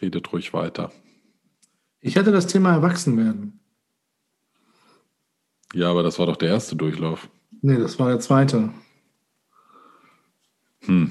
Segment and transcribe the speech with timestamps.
[0.00, 0.92] Redet ruhig weiter.
[2.00, 3.60] Ich hatte das Thema Erwachsenwerden.
[5.74, 7.28] Ja, aber das war doch der erste Durchlauf.
[7.60, 8.72] Nee, das war der zweite.
[10.84, 11.10] Hm.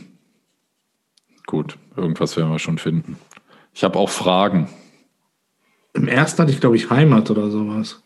[1.46, 3.18] Gut, irgendwas werden wir schon finden.
[3.74, 4.70] Ich habe auch Fragen.
[5.94, 8.02] Im ersten hatte ich, glaube ich, Heimat oder sowas.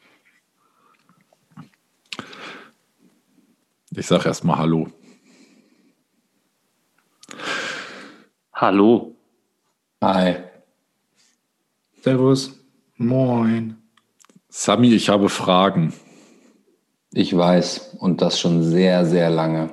[3.91, 4.91] Ich sage erstmal Hallo.
[8.54, 9.16] Hallo.
[10.02, 10.50] Hi.
[12.03, 12.59] Servus.
[12.97, 13.75] Moin.
[14.49, 15.93] Sami, ich habe Fragen.
[17.13, 19.69] Ich weiß und das schon sehr, sehr lange.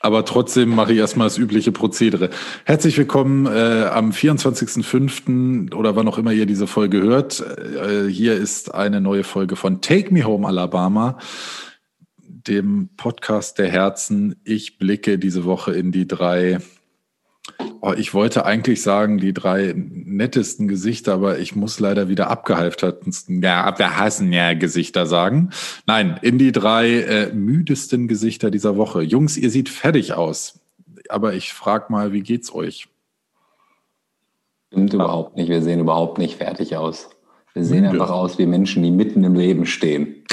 [0.00, 2.30] Aber trotzdem mache ich erstmal das übliche Prozedere.
[2.64, 5.72] Herzlich willkommen äh, am 24.05.
[5.74, 7.40] oder wann auch immer ihr diese Folge hört.
[7.40, 11.18] Äh, hier ist eine neue Folge von Take Me Home Alabama,
[12.18, 14.34] dem Podcast der Herzen.
[14.42, 16.58] Ich blicke diese Woche in die drei
[17.82, 23.42] Oh, ich wollte eigentlich sagen, die drei nettesten Gesichter, aber ich muss leider wieder abgehalftertsten,
[23.42, 25.50] ja, abgehassen, ja, Gesichter sagen.
[25.86, 29.02] Nein, in die drei äh, müdesten Gesichter dieser Woche.
[29.02, 30.60] Jungs, ihr seht fertig aus.
[31.08, 32.88] Aber ich frage mal, wie geht's euch?
[34.68, 35.48] Stimmt überhaupt nicht.
[35.48, 37.10] Wir sehen überhaupt nicht fertig aus.
[37.54, 37.92] Wir sehen Müde.
[37.92, 40.24] einfach aus wie Menschen, die mitten im Leben stehen.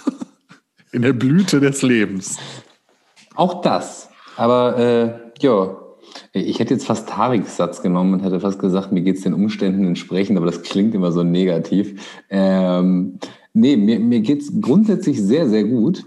[0.92, 2.38] in der Blüte des Lebens.
[3.34, 4.08] Auch das.
[4.36, 5.76] Aber äh, ja,
[6.32, 9.34] ich hätte jetzt fast Tariks Satz genommen und hätte fast gesagt, mir geht es den
[9.34, 12.22] Umständen entsprechend, aber das klingt immer so negativ.
[12.28, 13.18] Ähm,
[13.52, 16.04] nee, mir, mir geht es grundsätzlich sehr, sehr gut.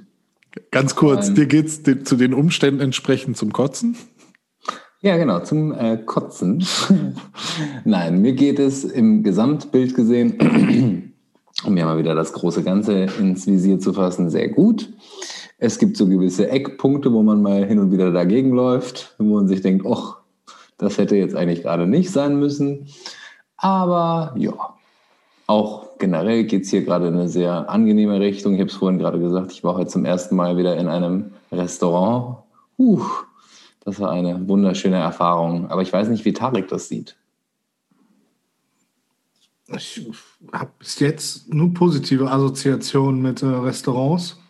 [0.71, 3.95] Ganz kurz, ähm, dir geht es zu den Umständen entsprechend zum Kotzen?
[5.01, 6.63] Ja, genau, zum äh, Kotzen.
[7.83, 10.37] Nein, mir geht es im Gesamtbild gesehen,
[11.65, 14.93] um ja mal wieder das große Ganze ins Visier zu fassen, sehr gut.
[15.63, 19.47] Es gibt so gewisse Eckpunkte, wo man mal hin und wieder dagegen läuft, wo man
[19.47, 20.17] sich denkt, ach,
[20.77, 22.89] das hätte jetzt eigentlich gerade nicht sein müssen.
[23.55, 24.51] Aber ja,
[25.47, 28.55] auch generell geht es hier gerade in eine sehr angenehme Richtung.
[28.55, 31.31] Ich habe es vorhin gerade gesagt, ich war heute zum ersten Mal wieder in einem
[31.49, 32.39] Restaurant.
[32.77, 33.01] Uh,
[33.85, 35.71] das war eine wunderschöne Erfahrung.
[35.71, 37.15] Aber ich weiß nicht, wie Tarek das sieht.
[39.69, 40.05] Ich
[40.51, 44.42] habe bis jetzt nur positive Assoziationen mit äh, Restaurants.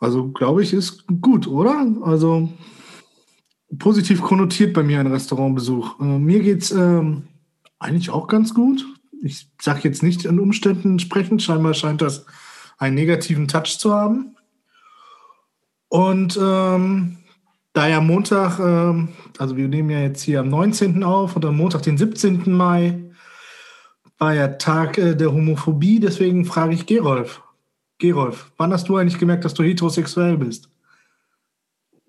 [0.00, 1.86] Also glaube ich, ist gut, oder?
[2.02, 2.48] Also
[3.78, 6.00] positiv konnotiert bei mir ein Restaurantbesuch.
[6.00, 7.24] Äh, mir geht es ähm,
[7.78, 8.84] eigentlich auch ganz gut.
[9.22, 12.26] Ich sage jetzt nicht in Umständen entsprechend, scheinbar scheint das
[12.78, 14.36] einen negativen Touch zu haben.
[15.88, 17.18] Und ähm,
[17.72, 19.08] da ja Montag, ähm,
[19.38, 21.02] also wir nehmen ja jetzt hier am 19.
[21.02, 22.52] auf und am Montag, den 17.
[22.52, 23.02] Mai,
[24.18, 27.42] war ja Tag äh, der Homophobie, deswegen frage ich Gerolf.
[27.98, 30.68] Gerolf, wann hast du eigentlich gemerkt, dass du heterosexuell bist?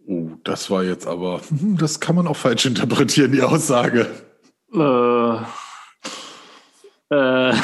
[0.06, 4.08] Oh, das war jetzt aber, hm, das kann man auch falsch interpretieren, die Aussage.
[4.74, 5.38] Äh,
[7.09, 7.53] äh,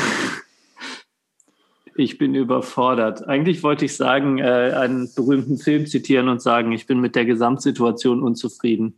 [1.96, 3.28] ich bin überfordert.
[3.28, 7.26] Eigentlich wollte ich sagen, äh, einen berühmten Film zitieren und sagen, ich bin mit der
[7.26, 8.98] Gesamtsituation unzufrieden.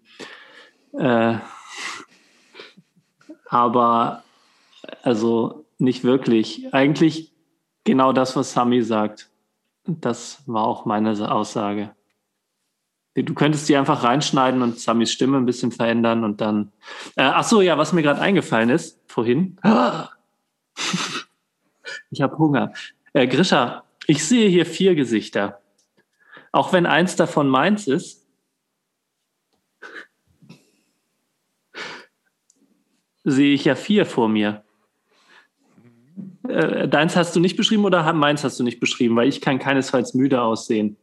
[0.94, 1.38] Äh,
[3.48, 4.24] aber
[5.04, 6.74] also nicht wirklich.
[6.74, 7.35] Eigentlich
[7.86, 9.30] genau das, was Sami sagt.
[9.86, 11.96] Das war auch meine Aussage.
[13.16, 16.74] Du könntest die einfach reinschneiden und Samis Stimme ein bisschen verändern und dann.
[17.16, 19.58] Äh, ach so, ja, was mir gerade eingefallen ist vorhin.
[22.12, 22.74] ich habe Hunger.
[23.14, 25.62] Äh, Grisha, ich sehe hier vier Gesichter.
[26.52, 28.28] Auch wenn eins davon meins ist,
[33.24, 34.65] sehe ich ja vier vor mir.
[36.48, 39.16] Äh, deins hast du nicht beschrieben oder meins hast du nicht beschrieben?
[39.16, 40.98] Weil ich kann keinesfalls müde aussehen.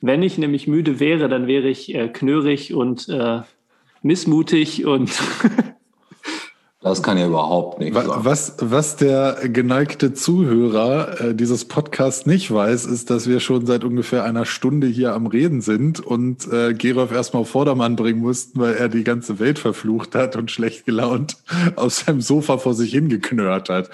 [0.00, 3.40] Wenn ich nämlich müde wäre, dann wäre ich äh, knörig und äh,
[4.02, 5.10] missmutig und
[6.80, 12.86] Das kann ja überhaupt nicht was, Was, der geneigte Zuhörer äh, dieses Podcasts nicht weiß,
[12.86, 17.10] ist, dass wir schon seit ungefähr einer Stunde hier am Reden sind und äh, Gerolf
[17.10, 21.38] erstmal auf Vordermann bringen mussten, weil er die ganze Welt verflucht hat und schlecht gelaunt
[21.76, 23.90] aus seinem Sofa vor sich hingeknurrt hat.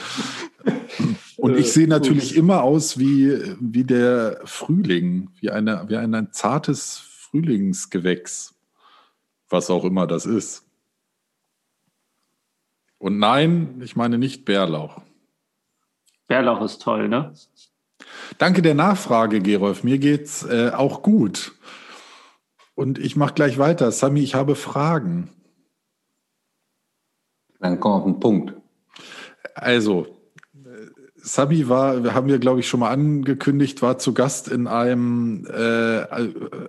[1.38, 6.98] Und ich sehe natürlich immer aus wie, wie der Frühling, wie, eine, wie ein zartes
[6.98, 8.54] Frühlingsgewächs,
[9.48, 10.63] was auch immer das ist.
[13.04, 15.02] Und nein, ich meine nicht Bärlauch.
[16.26, 17.34] Bärlauch ist toll, ne?
[18.38, 19.84] Danke der Nachfrage, Gerolf.
[19.84, 21.52] Mir geht's äh, auch gut.
[22.74, 23.92] Und ich mache gleich weiter.
[23.92, 25.28] Sami, ich habe Fragen.
[27.60, 28.54] Dann komm auf den Punkt.
[29.54, 30.06] Also,
[31.26, 36.04] Sabi war, haben wir, glaube ich, schon mal angekündigt, war zu Gast in einem äh,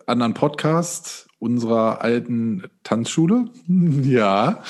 [0.05, 3.45] anderen Podcast unserer alten Tanzschule.
[4.03, 4.63] Ja.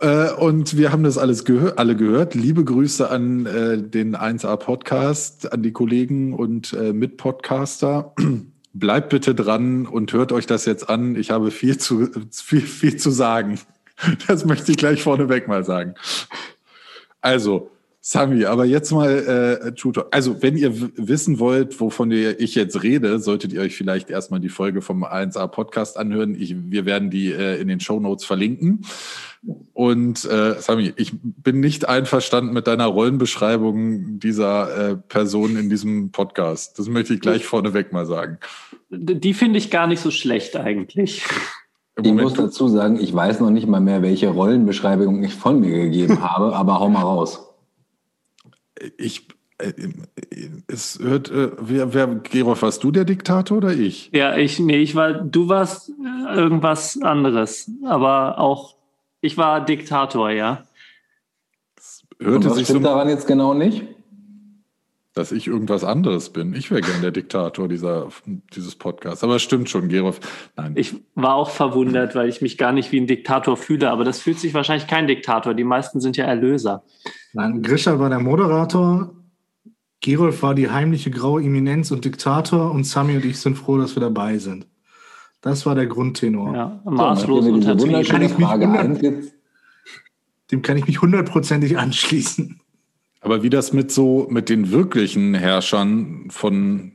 [0.00, 2.34] Äh, und wir haben das alles gehör alle gehört.
[2.34, 8.12] Liebe Grüße an äh, den 1A Podcast, an die Kollegen und äh, Mitpodcaster.
[8.74, 11.16] Bleibt bitte dran und hört euch das jetzt an.
[11.16, 13.58] Ich habe viel zu, viel, viel zu sagen.
[14.28, 15.94] Das möchte ich gleich vorneweg mal sagen.
[17.22, 17.70] Also,
[18.08, 20.06] Sami, aber jetzt mal äh, Tutor.
[20.12, 24.48] Also, wenn ihr wissen wollt, wovon ich jetzt rede, solltet ihr euch vielleicht erstmal die
[24.48, 26.36] Folge vom 1A Podcast anhören.
[26.36, 28.82] Ich, wir werden die äh, in den Show Notes verlinken.
[29.72, 36.12] Und äh, Sami, ich bin nicht einverstanden mit deiner Rollenbeschreibung dieser äh, Person in diesem
[36.12, 36.78] Podcast.
[36.78, 38.38] Das möchte ich gleich vorneweg mal sagen.
[38.88, 41.24] Die finde ich gar nicht so schlecht eigentlich.
[42.00, 45.72] Ich muss dazu sagen, ich weiß noch nicht mal mehr, welche Rollenbeschreibung ich von mir
[45.72, 47.45] gegeben habe, aber hau mal raus
[48.96, 49.28] ich,
[49.58, 49.72] äh,
[50.66, 54.10] es hört, äh, wer, wer, Gerolf, warst du der Diktator oder ich?
[54.12, 58.76] Ja, ich, nee, ich war, du warst äh, irgendwas anderes, aber auch,
[59.20, 60.64] ich war Diktator, ja.
[62.18, 63.84] hörte Und was sich so, daran jetzt genau nicht?
[65.16, 66.52] Dass ich irgendwas anderes bin.
[66.52, 68.08] Ich wäre gern der Diktator dieser,
[68.54, 69.24] dieses Podcasts.
[69.24, 70.20] Aber es stimmt schon, Gerolf.
[70.56, 70.74] Nein.
[70.76, 73.90] Ich war auch verwundert, weil ich mich gar nicht wie ein Diktator fühle.
[73.90, 75.54] Aber das fühlt sich wahrscheinlich kein Diktator.
[75.54, 76.84] Die meisten sind ja Erlöser.
[77.32, 79.14] Nein, Grisha war der Moderator.
[80.02, 82.70] Gerolf war die heimliche graue Eminenz und Diktator.
[82.70, 84.66] Und Sami und ich sind froh, dass wir dabei sind.
[85.40, 86.54] Das war der Grundtenor.
[86.54, 89.30] Ja, maßlos so, untertrieben.
[90.52, 92.60] Dem kann ich mich hundertprozentig anschließen.
[93.20, 96.92] Aber wie das mit so, mit den wirklichen Herrschern von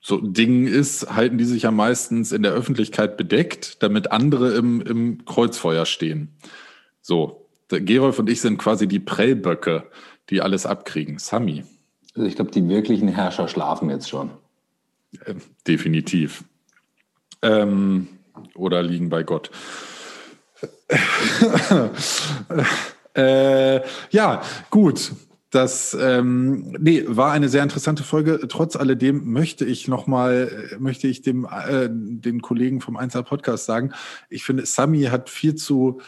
[0.00, 4.80] so Dingen ist, halten die sich ja meistens in der Öffentlichkeit bedeckt, damit andere im,
[4.80, 6.28] im Kreuzfeuer stehen.
[7.00, 9.84] So, Gerolf und ich sind quasi die Prellböcke,
[10.30, 11.18] die alles abkriegen.
[11.18, 11.64] Sami.
[12.14, 14.30] Also ich glaube, die wirklichen Herrscher schlafen jetzt schon.
[15.24, 15.34] Äh,
[15.66, 16.44] definitiv.
[17.42, 18.08] Ähm,
[18.54, 19.50] oder liegen bei Gott.
[23.14, 23.80] äh,
[24.10, 25.12] ja, gut.
[25.50, 28.40] Das ähm, nee, war eine sehr interessante Folge.
[28.48, 30.50] Trotz alledem möchte ich nochmal,
[30.80, 33.92] möchte ich dem äh, den Kollegen vom Einzel Podcast sagen,
[34.28, 36.00] ich finde, Sami hat viel zu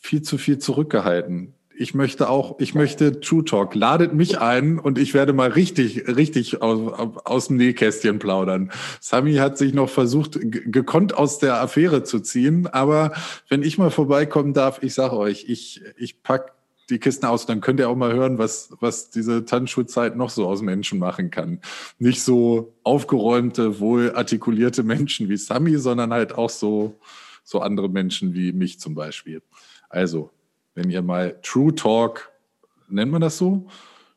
[0.00, 1.54] viel zu viel zurückgehalten.
[1.80, 3.76] Ich möchte auch, ich möchte True Talk.
[3.76, 6.92] Ladet mich ein und ich werde mal richtig, richtig aus,
[7.24, 8.72] aus dem Nähkästchen plaudern.
[9.00, 13.12] Sami hat sich noch versucht, gekonnt aus der Affäre zu ziehen, aber
[13.48, 16.54] wenn ich mal vorbeikommen darf, ich sage euch, ich, ich pack
[16.90, 17.46] die Kisten aus.
[17.46, 21.30] Dann könnt ihr auch mal hören, was, was diese Tanzschulzeit noch so aus Menschen machen
[21.30, 21.60] kann.
[22.00, 26.98] Nicht so aufgeräumte, wohl artikulierte Menschen wie Sami, sondern halt auch so,
[27.44, 29.42] so andere Menschen wie mich zum Beispiel.
[29.88, 30.30] Also,
[30.78, 32.30] wenn ihr mal True Talk,
[32.88, 33.66] nennt man das so?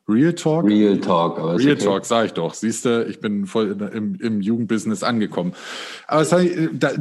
[0.08, 0.64] Real Talk?
[0.64, 1.38] Real Talk.
[1.38, 1.84] Aber Real okay.
[1.84, 2.54] Talk, sag ich doch.
[2.54, 5.54] Siehst du, ich bin voll im, im Jugendbusiness angekommen.
[6.06, 6.24] Aber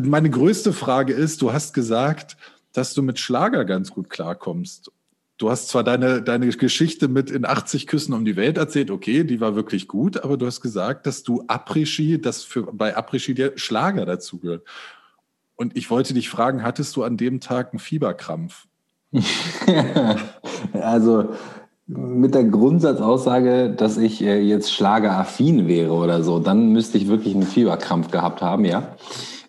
[0.03, 2.37] meine größte Frage ist, du hast gesagt,
[2.73, 4.91] dass du mit Schlager ganz gut klarkommst.
[5.37, 9.23] Du hast zwar deine, deine Geschichte mit in 80 Küssen um die Welt erzählt, okay,
[9.23, 13.35] die war wirklich gut, aber du hast gesagt, dass du Après-Ski, dass für, bei Après-Ski
[13.35, 14.67] der Schlager dazugehört.
[15.55, 18.67] Und ich wollte dich fragen, hattest du an dem Tag einen Fieberkrampf?
[20.73, 21.29] also
[21.87, 27.35] mit der Grundsatzaussage, dass ich äh, jetzt schlageraffin wäre oder so, dann müsste ich wirklich
[27.35, 28.95] einen Fieberkrampf gehabt haben, ja.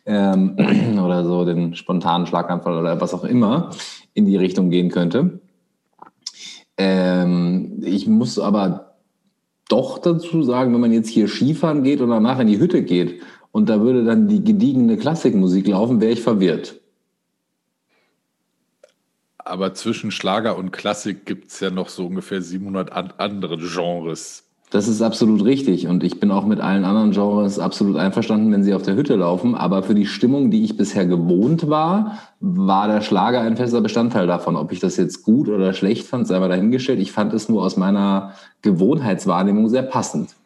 [0.04, 0.56] Ähm,
[1.04, 3.70] oder so den spontanen Schlaganfall oder was auch immer
[4.14, 5.40] in die Richtung gehen könnte.
[6.76, 8.96] Ähm, ich muss aber
[9.68, 13.22] doch dazu sagen, wenn man jetzt hier Skifahren geht und danach in die Hütte geht
[13.52, 16.81] und da würde dann die gediegene Klassikmusik laufen, wäre ich verwirrt.
[19.44, 24.44] Aber zwischen Schlager und Klassik gibt es ja noch so ungefähr 700 andere Genres.
[24.72, 28.64] Das ist absolut richtig und ich bin auch mit allen anderen Genres absolut einverstanden, wenn
[28.64, 29.54] sie auf der Hütte laufen.
[29.54, 34.26] Aber für die Stimmung, die ich bisher gewohnt war, war der Schlager ein fester Bestandteil
[34.26, 34.56] davon.
[34.56, 37.00] Ob ich das jetzt gut oder schlecht fand, sei mal dahingestellt.
[37.00, 38.32] Ich fand es nur aus meiner
[38.62, 40.36] Gewohnheitswahrnehmung sehr passend.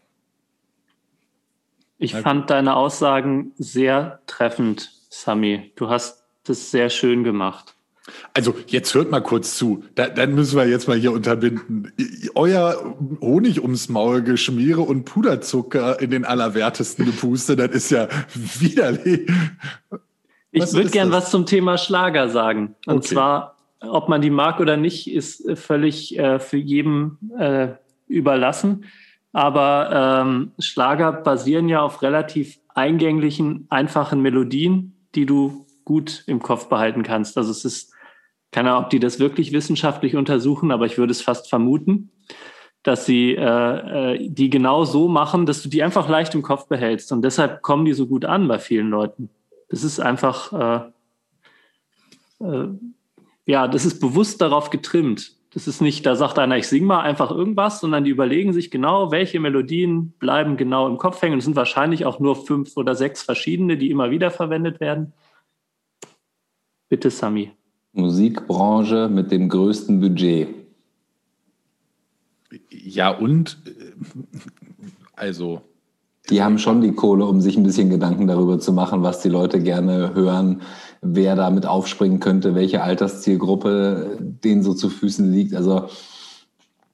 [1.98, 5.70] Ich fand deine Aussagen sehr treffend, Sami.
[5.76, 7.75] Du hast das sehr schön gemacht.
[8.34, 9.84] Also jetzt hört mal kurz zu.
[9.94, 11.92] Da, dann müssen wir jetzt mal hier unterbinden.
[12.34, 19.28] Euer Honig ums Maul geschmiere und Puderzucker in den allerwertesten Gepuste, das ist ja widerlich.
[20.52, 21.24] Ich würde gern das?
[21.24, 22.76] was zum Thema Schlager sagen.
[22.86, 23.08] Und okay.
[23.08, 27.74] zwar, ob man die mag oder nicht, ist völlig äh, für jeden äh,
[28.08, 28.84] überlassen.
[29.32, 36.68] Aber ähm, Schlager basieren ja auf relativ eingänglichen, einfachen Melodien, die du gut im Kopf
[36.68, 37.36] behalten kannst.
[37.36, 37.92] Also es ist
[38.52, 42.10] keine Ahnung, ob die das wirklich wissenschaftlich untersuchen, aber ich würde es fast vermuten,
[42.82, 46.68] dass sie äh, äh, die genau so machen, dass du die einfach leicht im Kopf
[46.68, 47.10] behältst.
[47.12, 49.28] Und deshalb kommen die so gut an bei vielen Leuten.
[49.68, 50.92] Das ist einfach,
[52.40, 52.68] äh, äh,
[53.44, 55.32] ja, das ist bewusst darauf getrimmt.
[55.52, 58.70] Das ist nicht, da sagt einer, ich singe mal einfach irgendwas, sondern die überlegen sich
[58.70, 61.38] genau, welche Melodien bleiben genau im Kopf hängen.
[61.38, 65.12] Es sind wahrscheinlich auch nur fünf oder sechs verschiedene, die immer wieder verwendet werden.
[66.88, 67.52] Bitte, Sami.
[67.96, 70.48] Musikbranche mit dem größten Budget.
[72.70, 73.92] Ja, und äh,
[75.14, 75.62] also.
[76.28, 79.28] Die haben schon die Kohle, um sich ein bisschen Gedanken darüber zu machen, was die
[79.28, 80.62] Leute gerne hören,
[81.00, 85.54] wer damit aufspringen könnte, welche Alterszielgruppe denen so zu Füßen liegt.
[85.54, 85.86] Also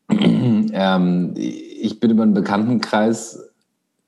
[0.11, 3.52] ähm, ich bin über einen Bekanntenkreis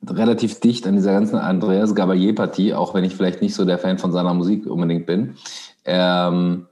[0.07, 3.99] relativ dicht an dieser ganzen Andreas Gabalier-Partie, auch wenn ich vielleicht nicht so der Fan
[3.99, 5.37] von seiner Musik unbedingt bin.
[5.87, 6.67] Ähm,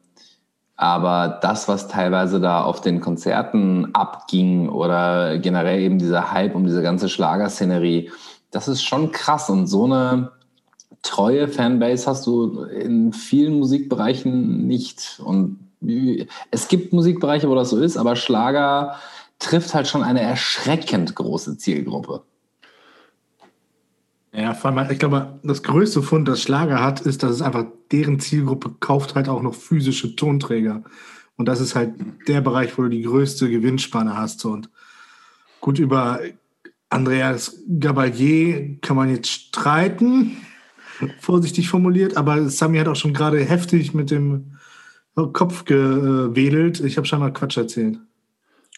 [0.76, 6.64] aber das, was teilweise da auf den Konzerten abging oder generell eben dieser Hype um
[6.64, 8.10] diese ganze Schlagerszenerie,
[8.50, 9.50] das ist schon krass.
[9.50, 10.32] Und so eine
[11.02, 15.20] treue Fanbase hast du in vielen Musikbereichen nicht.
[15.24, 15.58] Und
[16.50, 18.96] es gibt Musikbereiche, wo das so ist, aber Schlager
[19.38, 22.22] trifft halt schon eine erschreckend große Zielgruppe.
[24.34, 27.66] Ja, vor allem, ich glaube, das größte Fund, das Schlager hat, ist, dass es einfach
[27.90, 30.82] deren Zielgruppe kauft halt auch noch physische Tonträger.
[31.36, 31.94] Und das ist halt
[32.28, 34.46] der Bereich, wo du die größte Gewinnspanne hast.
[34.46, 34.70] Und
[35.60, 36.20] gut, über
[36.88, 40.38] Andreas Gabalier kann man jetzt streiten,
[41.20, 44.56] vorsichtig formuliert, aber Sami hat auch schon gerade heftig mit dem
[45.14, 46.80] Kopf gewedelt.
[46.80, 47.98] Ich habe schon mal Quatsch erzählt.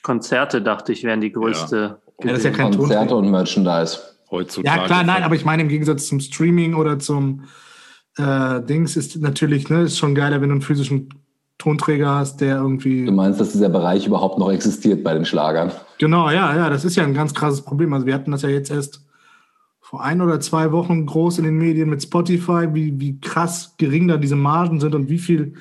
[0.02, 1.76] Konzerte, dachte ich, wären die größte.
[1.76, 1.99] Ja.
[2.23, 3.16] Ja, das ist ja kein Konzerte Tonträger.
[3.16, 4.80] und Merchandise heutzutage.
[4.80, 7.44] Ja, klar, nein, aber ich meine, im Gegensatz zum Streaming oder zum
[8.16, 11.08] äh, Dings ist natürlich, ne, ist schon geiler, wenn du einen physischen
[11.58, 13.06] Tonträger hast, der irgendwie.
[13.06, 15.72] Du meinst, dass dieser Bereich überhaupt noch existiert bei den Schlagern?
[15.98, 17.92] Genau, ja, ja, das ist ja ein ganz krasses Problem.
[17.92, 19.06] Also wir hatten das ja jetzt erst
[19.80, 24.08] vor ein oder zwei Wochen groß in den Medien mit Spotify, wie, wie krass gering
[24.08, 25.54] da diese Margen sind und wie viel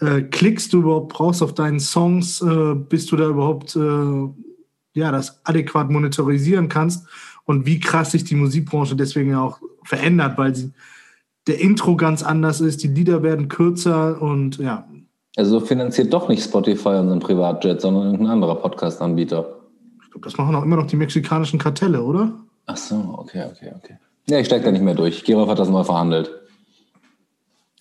[0.00, 4.28] äh, Klicks du überhaupt brauchst auf deinen Songs, äh, bis du da überhaupt äh,
[4.94, 7.06] ja, das adäquat monetarisieren kannst
[7.44, 10.72] und wie krass sich die Musikbranche deswegen auch verändert, weil sie,
[11.46, 14.86] der Intro ganz anders ist, die Lieder werden kürzer und ja.
[15.36, 19.46] Also finanziert doch nicht Spotify unseren Privatjet, sondern irgendein anderer Podcast-Anbieter.
[20.02, 22.32] Ich glaube, das machen auch immer noch die mexikanischen Kartelle, oder?
[22.66, 23.98] Ach so, okay, okay, okay.
[24.28, 25.24] Ja, ich steige da nicht mehr durch.
[25.24, 26.30] Gerolf hat das mal verhandelt.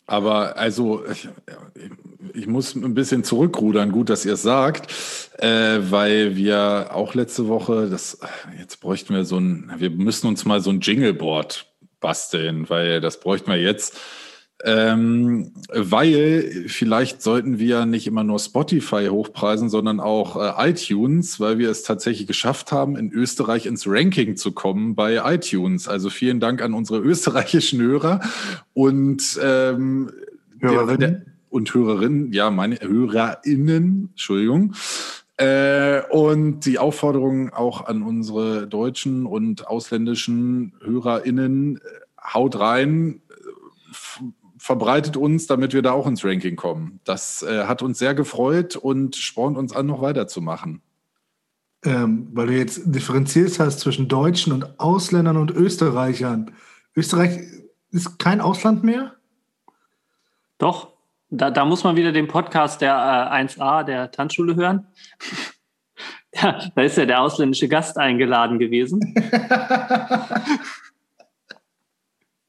[0.09, 1.29] Aber also, ich,
[2.33, 4.91] ich, muss ein bisschen zurückrudern, gut, dass ihr es sagt,
[5.37, 8.17] äh, weil wir auch letzte Woche, das,
[8.57, 11.67] jetzt bräuchten wir so ein, wir müssen uns mal so ein Jingleboard
[11.99, 13.99] basteln, weil das bräuchten wir jetzt
[14.65, 21.57] ähm, weil vielleicht sollten wir nicht immer nur Spotify hochpreisen, sondern auch äh, iTunes, weil
[21.59, 25.87] wir es tatsächlich geschafft haben, in Österreich ins Ranking zu kommen bei iTunes.
[25.87, 28.19] Also vielen Dank an unsere österreichischen Hörer
[28.73, 30.11] und ähm,
[30.59, 30.99] Hörerinnen.
[30.99, 34.73] Der, und Hörerinnen, ja, meine HörerInnen, Entschuldigung.
[35.37, 41.79] Äh, und die Aufforderung auch an unsere deutschen und ausländischen HörerInnen, äh,
[42.33, 43.21] haut rein,
[44.69, 46.99] verbreitet uns, damit wir da auch ins Ranking kommen.
[47.03, 50.83] Das äh, hat uns sehr gefreut und spornt uns an, noch weiterzumachen.
[51.83, 56.51] Ähm, weil du jetzt differenziert hast zwischen Deutschen und Ausländern und Österreichern.
[56.95, 57.39] Österreich
[57.89, 59.15] ist kein Ausland mehr?
[60.59, 60.93] Doch,
[61.31, 64.85] da, da muss man wieder den Podcast der äh, 1a der Tanzschule hören.
[66.35, 69.15] ja, da ist ja der ausländische Gast eingeladen gewesen.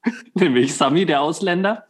[0.35, 1.85] Nämlich Sami, der Ausländer.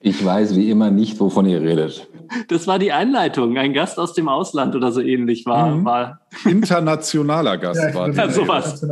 [0.00, 2.08] ich weiß wie immer nicht, wovon ihr redet.
[2.48, 3.56] Das war die Einleitung.
[3.56, 5.74] Ein Gast aus dem Ausland oder so ähnlich war.
[5.74, 5.84] Mhm.
[5.84, 6.20] war.
[6.44, 8.08] Internationaler Gast ja, war.
[8.14, 8.84] Ja, sowas.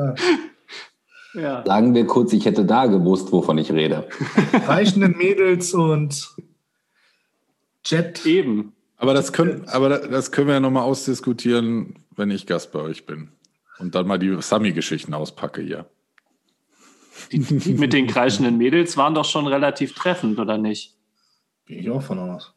[1.35, 1.65] Ja.
[1.67, 4.07] Sagen wir kurz, ich hätte da gewusst, wovon ich rede.
[4.67, 6.37] Reichende Mädels und
[7.85, 8.25] Jet.
[8.25, 8.73] Eben.
[8.97, 13.05] Aber das können, aber das können wir ja nochmal ausdiskutieren, wenn ich Gast bei euch
[13.05, 13.31] bin.
[13.79, 15.87] Und dann mal die Sami-Geschichten auspacke hier.
[17.33, 20.95] Die, die mit den kreischenden Mädels waren doch schon relativ treffend, oder nicht?
[21.67, 22.55] Gehe ich auch von aus.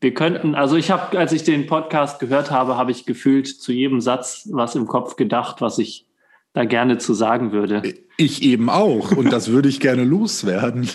[0.00, 3.72] Wir könnten, also ich habe, als ich den Podcast gehört habe, habe ich gefühlt zu
[3.72, 6.06] jedem Satz was im Kopf gedacht, was ich
[6.52, 7.82] da gerne zu sagen würde.
[8.16, 10.88] Ich eben auch und das würde ich gerne loswerden.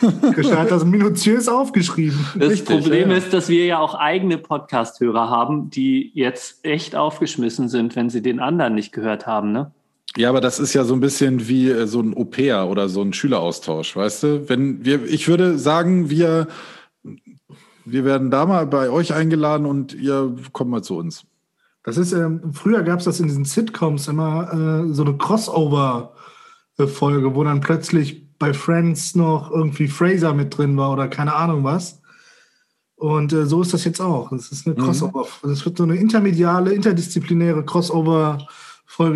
[0.34, 2.18] Christian hat das minutiös aufgeschrieben.
[2.36, 3.16] Das Richtig, Problem ja.
[3.16, 8.22] ist, dass wir ja auch eigene Podcast-Hörer haben, die jetzt echt aufgeschmissen sind, wenn sie
[8.22, 9.72] den anderen nicht gehört haben, ne?
[10.16, 13.02] Ja, aber das ist ja so ein bisschen wie äh, so ein Au-pair oder so
[13.02, 14.48] ein Schüleraustausch, weißt du?
[14.48, 16.48] Wenn wir, ich würde sagen, wir,
[17.84, 21.24] wir werden da mal bei euch eingeladen und ihr kommt mal zu uns.
[21.84, 27.34] Das ist, ähm, früher gab es das in diesen Sitcoms immer äh, so eine Crossover-Folge,
[27.34, 32.00] wo dann plötzlich bei Friends noch irgendwie Fraser mit drin war oder keine Ahnung was.
[32.96, 34.30] Und äh, so ist das jetzt auch.
[34.30, 34.80] Das ist eine Mhm.
[34.84, 35.26] Crossover.
[35.42, 38.46] Das wird so eine intermediale, interdisziplinäre Crossover-Folge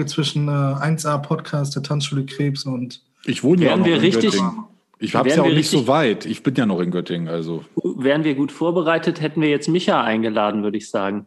[0.07, 4.65] zwischen äh, 1A-Podcast der Tanzschule Krebs und Ich wohne ja noch wir in richtig- Göttingen.
[4.99, 6.27] Ich habe es ja auch nicht so weit.
[6.27, 7.65] Ich bin ja noch in Göttingen, also.
[7.83, 11.27] Wären wir gut vorbereitet, hätten wir jetzt Micha eingeladen, würde ich sagen.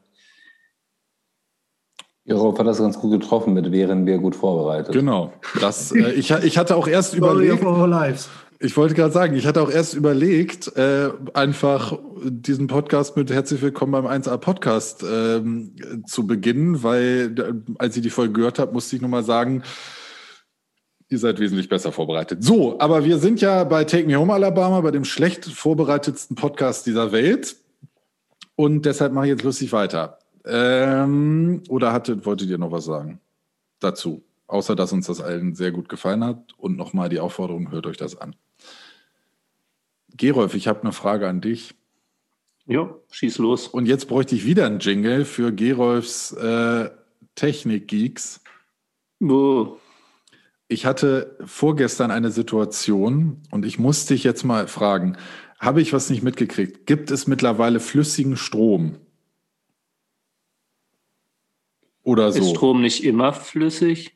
[2.25, 4.93] Gerolf hat das ganz gut getroffen mit wären wir gut vorbereitet.
[4.93, 5.33] Genau.
[5.59, 7.61] Das, äh, ich, ich hatte auch erst überlegt.
[8.59, 13.62] Ich wollte gerade sagen, ich hatte auch erst überlegt, äh, einfach diesen Podcast mit Herzlich
[13.62, 18.95] Willkommen beim 1A Podcast ähm, zu beginnen, weil als ich die Folge gehört habe, musste
[18.95, 19.63] ich nur mal sagen,
[21.09, 22.43] ihr seid wesentlich besser vorbereitet.
[22.43, 26.85] So, aber wir sind ja bei Take Me Home Alabama, bei dem schlecht vorbereitetsten Podcast
[26.85, 27.57] dieser Welt.
[28.55, 30.19] Und deshalb mache ich jetzt lustig weiter.
[30.45, 33.19] Ähm, oder hattet, wolltet ihr noch was sagen
[33.79, 34.24] dazu?
[34.47, 36.53] Außer, dass uns das allen sehr gut gefallen hat.
[36.57, 38.35] Und nochmal die Aufforderung, hört euch das an.
[40.17, 41.75] Gerolf, ich habe eine Frage an dich.
[42.67, 43.67] Jo, schieß los.
[43.67, 46.89] Und jetzt bräuchte ich wieder einen Jingle für Gerolfs äh,
[47.36, 48.41] Technik-Geeks.
[49.22, 49.77] Oh,
[50.67, 55.17] Ich hatte vorgestern eine Situation und ich muss dich jetzt mal fragen,
[55.60, 56.86] habe ich was nicht mitgekriegt?
[56.88, 58.98] Gibt es mittlerweile flüssigen Strom?
[62.03, 62.39] Oder so?
[62.39, 64.15] Ist Strom nicht immer flüssig?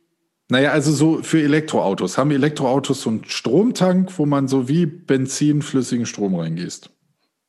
[0.49, 2.17] Naja, also so für Elektroautos.
[2.17, 6.89] Haben Elektroautos so einen Stromtank, wo man so wie Benzin flüssigen Strom reingießt?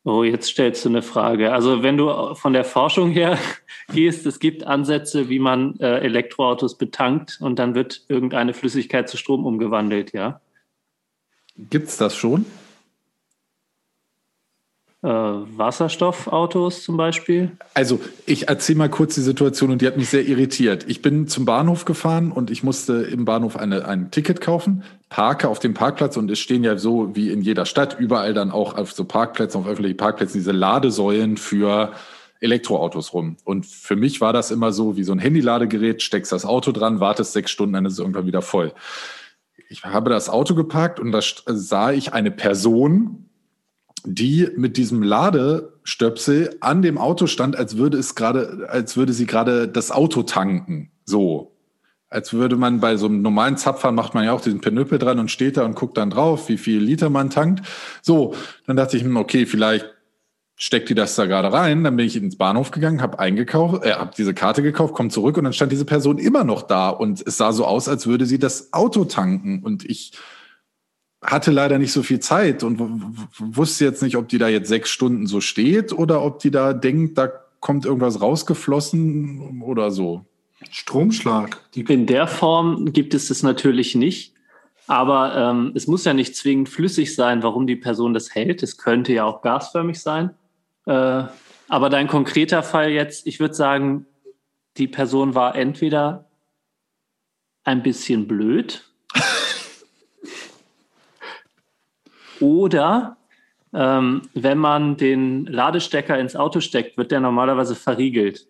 [0.05, 1.53] Oh, jetzt stellst du eine Frage.
[1.53, 3.39] Also wenn du von der Forschung her
[3.93, 9.17] gehst, es gibt Ansätze, wie man äh, Elektroautos betankt und dann wird irgendeine Flüssigkeit zu
[9.17, 10.41] Strom umgewandelt, ja.
[11.57, 12.47] Gibt's das schon?
[15.03, 17.53] Äh, Wasserstoffautos zum Beispiel.
[17.73, 20.85] Also, ich erzähle mal kurz die Situation und die hat mich sehr irritiert.
[20.89, 25.49] Ich bin zum Bahnhof gefahren und ich musste im Bahnhof eine, ein Ticket kaufen, parke
[25.49, 28.77] auf dem Parkplatz und es stehen ja so wie in jeder Stadt überall dann auch
[28.77, 31.93] auf so Parkplätzen, auf öffentlichen Plätzen diese Ladesäulen für
[32.41, 33.39] Elektroautos rum.
[33.45, 37.01] Und für mich war das immer so wie so ein Handyladegerät, steckst das Auto dran,
[37.01, 38.75] wartest sechs Stunden, dann ist es irgendwann wieder voll.
[39.71, 43.30] Ich habe das Auto geparkt und da sah ich eine Person,
[44.05, 49.27] die mit diesem Ladestöpsel an dem Auto stand, als würde es gerade, als würde sie
[49.27, 50.91] gerade das Auto tanken.
[51.05, 51.57] So.
[52.09, 55.21] Als würde man bei so einem normalen Zapfhahn macht man ja auch diesen Penüppel dran
[55.21, 57.65] und steht da und guckt dann drauf, wie viel Liter man tankt.
[58.03, 58.35] So,
[58.67, 59.87] dann dachte ich, hm, okay, vielleicht
[60.57, 61.85] steckt die das da gerade rein.
[61.85, 65.39] Dann bin ich ins Bahnhof gegangen, habe eingekauft, äh, habe diese Karte gekauft, komme zurück
[65.39, 68.27] und dann stand diese Person immer noch da und es sah so aus, als würde
[68.27, 70.13] sie das Auto tanken und ich
[71.23, 72.79] hatte leider nicht so viel Zeit und
[73.39, 76.73] wusste jetzt nicht, ob die da jetzt sechs Stunden so steht oder ob die da
[76.73, 77.31] denkt, da
[77.61, 80.25] kommt irgendwas rausgeflossen oder so.
[80.71, 81.59] Stromschlag.
[81.75, 84.35] Die In der Form gibt es das natürlich nicht.
[84.87, 88.63] Aber ähm, es muss ja nicht zwingend flüssig sein, warum die Person das hält.
[88.63, 90.31] Es könnte ja auch gasförmig sein.
[90.87, 91.25] Äh,
[91.69, 94.07] aber dein konkreter Fall jetzt, ich würde sagen,
[94.79, 96.29] die Person war entweder
[97.63, 98.90] ein bisschen blöd
[102.41, 103.17] oder
[103.73, 108.47] ähm, wenn man den Ladestecker ins Auto steckt, wird der normalerweise verriegelt.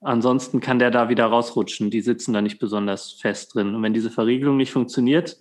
[0.00, 1.90] Ansonsten kann der da wieder rausrutschen.
[1.90, 3.74] Die sitzen da nicht besonders fest drin.
[3.74, 5.38] Und wenn diese Verriegelung nicht funktioniert,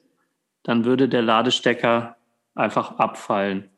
[0.64, 2.16] dann würde der Ladestecker
[2.56, 3.70] einfach abfallen.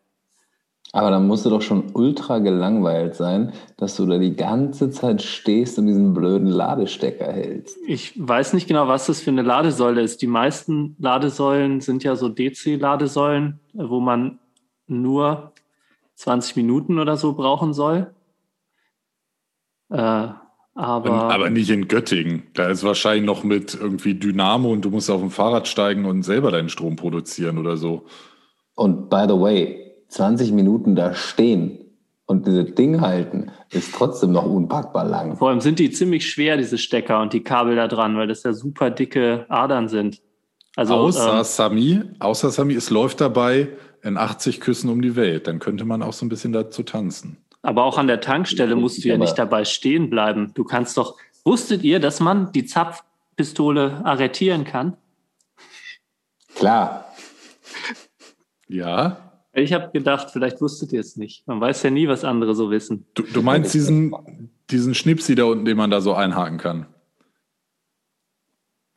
[0.95, 5.21] Aber dann musst du doch schon ultra gelangweilt sein, dass du da die ganze Zeit
[5.21, 7.77] stehst und diesen blöden Ladestecker hältst.
[7.85, 10.21] Ich weiß nicht genau, was das für eine Ladesäule ist.
[10.21, 14.39] Die meisten Ladesäulen sind ja so DC-Ladesäulen, wo man
[14.87, 15.51] nur
[16.15, 18.13] 20 Minuten oder so brauchen soll.
[19.89, 22.43] Äh, aber, aber nicht in Göttingen.
[22.53, 26.23] Da ist wahrscheinlich noch mit irgendwie Dynamo und du musst auf dem Fahrrad steigen und
[26.23, 28.05] selber deinen Strom produzieren oder so.
[28.75, 29.84] Und by the way,
[30.15, 31.77] 20 Minuten da stehen
[32.25, 35.35] und dieses Ding halten, ist trotzdem noch unpackbar lang.
[35.35, 38.43] vor allem sind die ziemlich schwer, diese Stecker und die Kabel da dran, weil das
[38.43, 40.21] ja super dicke Adern sind.
[40.77, 43.67] Also außer ähm, Sami, außer Sami, es läuft dabei
[44.03, 45.47] in 80 Küssen um die Welt.
[45.47, 47.37] Dann könnte man auch so ein bisschen dazu tanzen.
[47.61, 50.51] Aber auch an der Tankstelle musst du ja nicht dabei stehen bleiben.
[50.53, 51.17] Du kannst doch.
[51.43, 54.97] Wusstet ihr, dass man die Zapfpistole arretieren kann?
[56.55, 57.05] Klar,
[58.67, 59.24] Ja.
[59.57, 61.47] Ich habe gedacht, vielleicht wusstet ihr es nicht.
[61.47, 63.05] Man weiß ja nie, was andere so wissen.
[63.13, 64.13] Du, du meinst diesen,
[64.69, 66.85] diesen Schnipsi da unten, den man da so einhaken kann?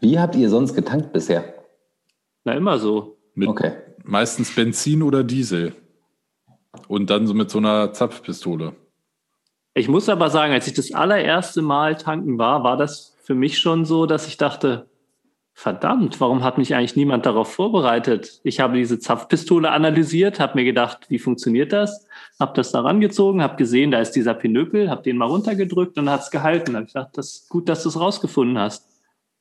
[0.00, 1.54] wie habt ihr sonst getankt bisher?
[2.44, 3.18] Na, immer so.
[3.34, 3.72] Mit Okay.
[4.04, 5.74] meistens Benzin oder Diesel.
[6.86, 8.74] Und dann so mit so einer Zapfpistole.
[9.74, 13.58] Ich muss aber sagen, als ich das allererste Mal tanken war, war das für mich
[13.58, 14.87] schon so, dass ich dachte,
[15.58, 18.40] verdammt, warum hat mich eigentlich niemand darauf vorbereitet?
[18.44, 22.06] Ich habe diese Zapfpistole analysiert, habe mir gedacht, wie funktioniert das?
[22.38, 26.08] Habe das da rangezogen, habe gesehen, da ist dieser Pinöpel, habe den mal runtergedrückt und
[26.08, 26.74] hat es gehalten.
[26.74, 28.86] Da habe ich gedacht, das ist gut, dass du es rausgefunden hast.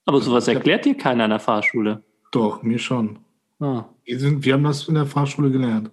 [0.06, 2.02] Aber sowas erklärt dir keiner in der Fahrschule.
[2.32, 3.20] Doch, mir schon.
[3.60, 3.84] Ah.
[4.04, 5.92] Wir, sind, wir haben das in der Fahrschule gelernt.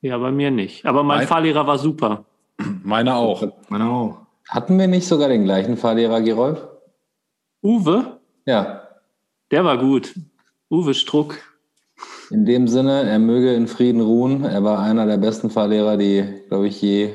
[0.00, 0.84] Ja, bei mir nicht.
[0.86, 2.24] Aber mein Mein- Fahrlehrer war super.
[2.82, 3.44] Meine auch.
[3.68, 4.18] Meine auch.
[4.48, 6.66] Hatten wir nicht sogar den gleichen Fahrlehrer, Gerolf?
[7.62, 8.15] Uwe,
[8.46, 8.82] Ja.
[9.50, 10.14] der war gut.
[10.70, 11.36] Uwe Struck.
[12.30, 14.44] In dem Sinne, er möge in Frieden ruhen.
[14.44, 17.10] Er war einer der besten Fahrlehrer, die, glaube ich, je,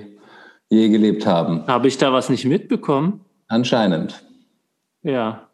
[0.70, 1.66] je gelebt haben.
[1.68, 3.26] Habe ich da was nicht mitbekommen?
[3.48, 4.24] Anscheinend.
[5.04, 5.50] Ja.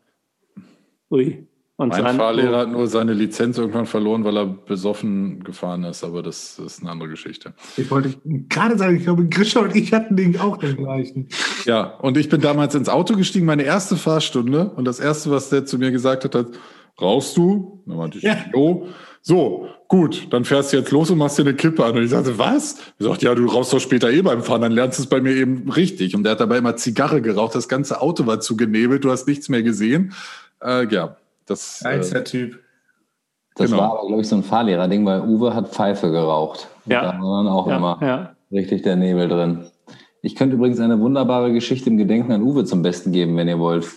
[1.10, 1.47] Ui.
[1.80, 6.24] Und Mein Fahrlehrer hat nur seine Lizenz irgendwann verloren, weil er besoffen gefahren ist, aber
[6.24, 7.54] das ist eine andere Geschichte.
[7.78, 8.16] Ich wollte
[8.50, 11.28] gerade sagen, ich glaube, Grisha und ich hatten den auch den gleichen.
[11.66, 15.50] Ja, und ich bin damals ins Auto gestiegen, meine erste Fahrstunde, und das erste, was
[15.50, 16.48] der zu mir gesagt hat, hat,
[17.00, 17.84] rauchst du?
[17.86, 18.38] Dann meinte ich, Ja.
[18.56, 18.88] jo.
[19.22, 21.96] So, gut, dann fährst du jetzt los und machst dir eine Kippe an.
[21.96, 22.78] Und ich sagte, was?
[22.98, 25.22] Er sagt, ja, du rauchst doch später eh beim Fahren, dann lernst du es bei
[25.22, 26.16] mir eben richtig.
[26.16, 29.48] Und der hat dabei immer Zigarre geraucht, das ganze Auto war zugenebelt, du hast nichts
[29.50, 30.14] mehr gesehen.
[30.64, 31.82] Äh, ja, das.
[31.84, 32.60] Äh, Typ.
[33.56, 33.82] Das Genau.
[33.82, 36.68] war aber, glaube ich, so ein Fahrlehrerding, weil Uwe hat Pfeife geraucht.
[36.86, 37.02] Ja.
[37.02, 38.36] Da war dann auch ja, immer ja.
[38.52, 39.66] richtig der Nebel drin.
[40.22, 43.60] Ich könnte übrigens eine wunderbare Geschichte im Gedenken an Uwe zum Besten geben, wenn ihr
[43.60, 43.88] wollt.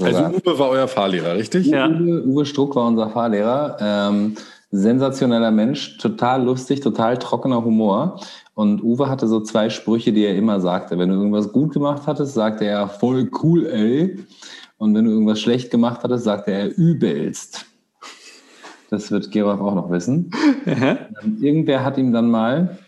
[0.00, 0.34] also Sogar.
[0.34, 1.66] Uwe war euer Fahrlehrer, richtig?
[1.66, 1.88] Ja.
[1.88, 3.76] Uwe, Uwe Struck war unser Fahrlehrer.
[3.80, 4.36] Ähm,
[4.70, 8.20] sensationeller Mensch, total lustig, total trockener Humor.
[8.54, 10.98] Und Uwe hatte so zwei Sprüche, die er immer sagte.
[10.98, 14.18] Wenn du irgendwas gut gemacht hattest, sagte er voll cool, ey.
[14.82, 17.66] Und wenn du irgendwas schlecht gemacht hattest, sagte er übelst.
[18.90, 20.32] Das wird Gerolf auch noch wissen.
[20.66, 22.78] Ähm, Irgendwer hat ihm dann mal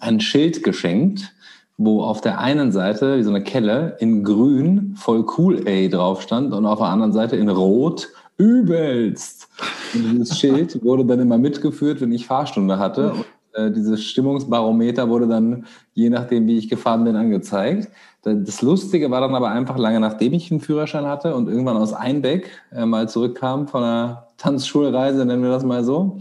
[0.00, 1.32] ein Schild geschenkt,
[1.78, 6.20] wo auf der einen Seite, wie so eine Kelle, in grün voll cool ey drauf
[6.20, 9.48] stand und auf der anderen Seite in rot übelst.
[9.94, 13.14] Und dieses Schild wurde dann immer mitgeführt, wenn ich Fahrstunde hatte.
[13.14, 17.88] Und äh, dieses Stimmungsbarometer wurde dann, je nachdem, wie ich gefahren bin, angezeigt.
[18.22, 21.92] Das Lustige war dann aber einfach lange nachdem ich einen Führerschein hatte und irgendwann aus
[21.92, 26.18] Einbeck äh, mal zurückkam von einer Tanzschulreise, nennen wir das mal so,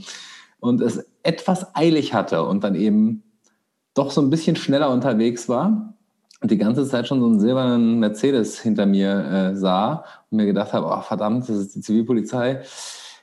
[0.60, 3.24] und es etwas eilig hatte und dann eben
[3.94, 5.94] doch so ein bisschen schneller unterwegs war
[6.42, 10.46] und die ganze Zeit schon so einen silbernen Mercedes hinter mir äh, sah und mir
[10.46, 12.62] gedacht habe, oh, verdammt, das ist die Zivilpolizei.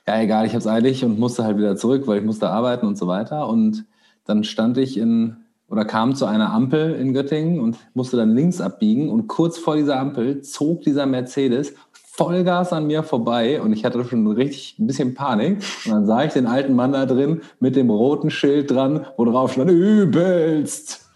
[0.07, 2.87] Ja, egal, ich habe es eilig und musste halt wieder zurück, weil ich musste arbeiten
[2.87, 3.47] und so weiter.
[3.49, 3.85] Und
[4.29, 5.37] dann stand ich in
[5.67, 9.75] oder kam zu einer Ampel in Göttingen und musste dann links abbiegen und kurz vor
[9.75, 14.87] dieser Ampel zog dieser Mercedes Vollgas an mir vorbei und ich hatte schon richtig ein
[14.87, 15.63] bisschen Panik.
[15.85, 19.25] Und dann sah ich den alten Mann da drin mit dem roten Schild dran, wo
[19.25, 21.09] drauf stand, übelst.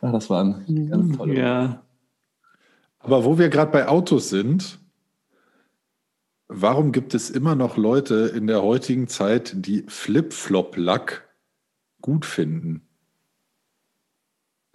[0.00, 1.82] Ach, das war ein ganz toller Ja.
[3.00, 4.78] Aber wo wir gerade bei Autos sind,
[6.48, 11.28] warum gibt es immer noch Leute in der heutigen Zeit, die Flip-Flop-Lack
[12.00, 12.86] gut finden?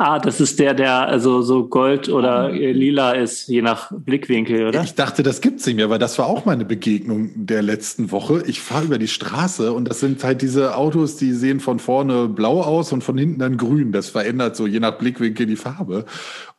[0.04, 4.70] Ah, das ist der, der also so gold oder äh, lila ist, je nach Blickwinkel,
[4.70, 4.82] oder?
[4.82, 8.44] Ich dachte, das gibt's nicht mehr, weil das war auch meine Begegnung der letzten Woche.
[8.48, 12.28] Ich fahre über die Straße und das sind halt diese Autos, die sehen von vorne
[12.28, 13.92] blau aus und von hinten dann grün.
[13.92, 16.06] Das verändert so je nach Blickwinkel die Farbe.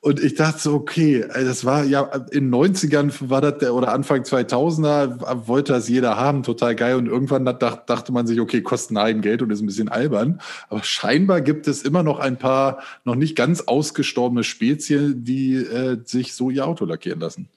[0.04, 4.22] Und ich dachte so, okay, das war ja in 90ern war das der oder Anfang
[4.22, 6.96] 2000er wollte das jeder haben, total geil.
[6.96, 10.40] Und irgendwann dacht, dachte man sich, okay, kosten ein Geld und ist ein bisschen albern.
[10.68, 15.98] Aber scheinbar gibt es immer noch ein paar noch nicht ganz ausgestorbene Spezien, die äh,
[16.04, 17.48] sich so ihr Auto lackieren lassen.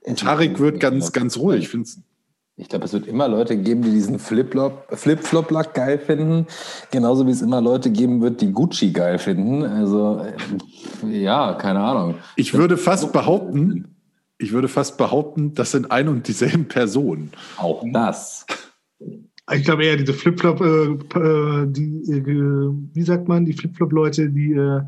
[0.00, 1.62] Und Tarek wird ganz, ganz ruhig.
[1.62, 1.88] Ich finde
[2.62, 6.46] Ich glaube, es wird immer Leute geben, die diesen Flip-Flop- Flip-Flop-Lack geil finden.
[6.92, 9.64] Genauso wie es immer Leute geben wird, die Gucci geil finden.
[9.64, 10.24] Also,
[11.02, 12.14] äh, ja, keine Ahnung.
[12.36, 13.96] Ich würde fast behaupten,
[14.38, 17.32] ich würde fast behaupten, das sind ein und dieselben Personen.
[17.56, 18.46] Auch das.
[19.00, 24.52] Ich glaube eher diese Flipflop, äh, äh, die, äh, wie sagt man, die Flipflop-Leute, die
[24.52, 24.82] äh,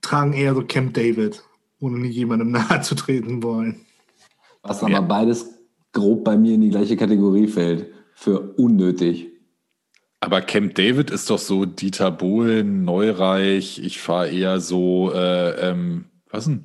[0.00, 1.44] tragen eher so Camp David,
[1.78, 3.82] ohne nicht jemandem nahe zu treten wollen.
[4.62, 5.55] Was aber beides
[5.96, 7.86] grob bei mir in die gleiche Kategorie fällt.
[8.14, 9.28] Für unnötig.
[10.20, 13.80] Aber Camp David ist doch so Dieter Bohlen, Neureich.
[13.82, 16.64] Ich fahre eher so, äh, ähm, was denn?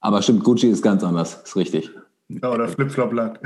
[0.00, 1.42] Aber stimmt, Gucci ist ganz anders.
[1.44, 1.90] Ist richtig.
[2.28, 3.40] Ja, oder Flipflop-Lack.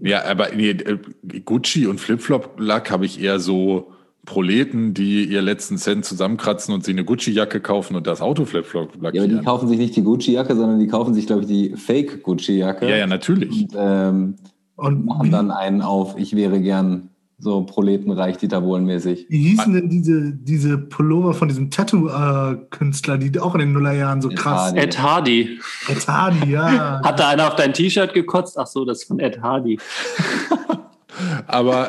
[0.00, 0.98] Ja, aber nee, äh,
[1.44, 3.92] Gucci und Flipflop-Lack habe ich eher so
[4.28, 8.92] Proleten, die ihr letzten Cent zusammenkratzen und sie eine Gucci-Jacke kaufen und das Auto Flipflop
[9.00, 11.74] Ja, aber die kaufen sich nicht die Gucci-Jacke, sondern die kaufen sich, glaube ich, die
[11.74, 12.86] Fake-Gucci-Jacke.
[12.90, 13.62] Ja, ja, natürlich.
[13.62, 14.34] Und ähm,
[14.76, 19.28] Und machen dann einen auf, ich wäre gern So Proletenreich, Dieter Bohlen-mäßig.
[19.30, 24.28] Wie hießen denn diese, diese Pullover von diesem Tattoo-Künstler, die auch in den Nullerjahren so
[24.28, 24.74] Ed krass.
[24.74, 24.78] Hardy.
[24.78, 25.58] Ed Hardy.
[25.88, 27.00] Ed Hardy, ja.
[27.04, 28.58] Hat da einer auf dein T-Shirt gekotzt?
[28.58, 29.78] Ach so, das ist von Ed Hardy.
[31.46, 31.88] Aber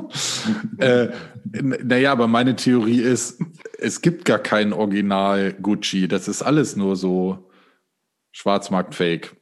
[0.78, 1.08] äh,
[1.44, 3.40] naja, aber meine Theorie ist,
[3.78, 6.08] es gibt gar kein Original Gucci.
[6.08, 7.50] Das ist alles nur so
[8.32, 9.34] Schwarzmarkt-Fake.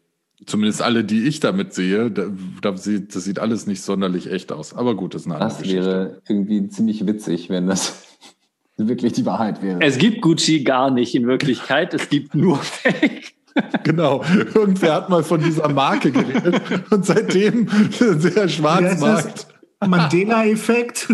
[0.47, 2.27] Zumindest alle, die ich damit sehe, da,
[2.63, 4.73] da sieht, das sieht alles nicht sonderlich echt aus.
[4.75, 5.85] Aber gut, das ist eine andere Das Geschichte.
[5.85, 8.07] wäre irgendwie ziemlich witzig, wenn das
[8.79, 9.81] wirklich die Wahrheit wäre.
[9.83, 11.93] Es gibt Gucci gar nicht in Wirklichkeit.
[11.93, 13.35] Es gibt nur Fake.
[13.83, 14.23] Genau.
[14.55, 17.67] Irgendwer hat mal von dieser Marke geredet und seitdem
[18.01, 19.49] der Schwarzmarkt.
[19.85, 21.09] Mandela-Effekt.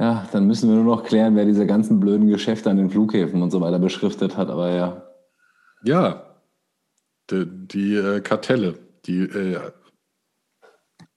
[0.00, 3.42] Ja, dann müssen wir nur noch klären, wer diese ganzen blöden Geschäfte an den Flughäfen
[3.42, 4.48] und so weiter beschriftet hat.
[4.48, 5.02] Aber ja,
[5.82, 6.36] Ja,
[7.30, 9.60] die, die äh, Kartelle, die äh,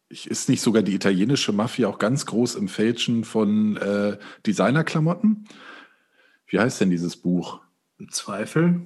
[0.10, 5.48] ist nicht sogar die italienische Mafia auch ganz groß im Fälschen von äh, Designerklamotten?
[6.48, 7.62] Wie heißt denn dieses Buch?
[8.00, 8.82] Im Zweifel.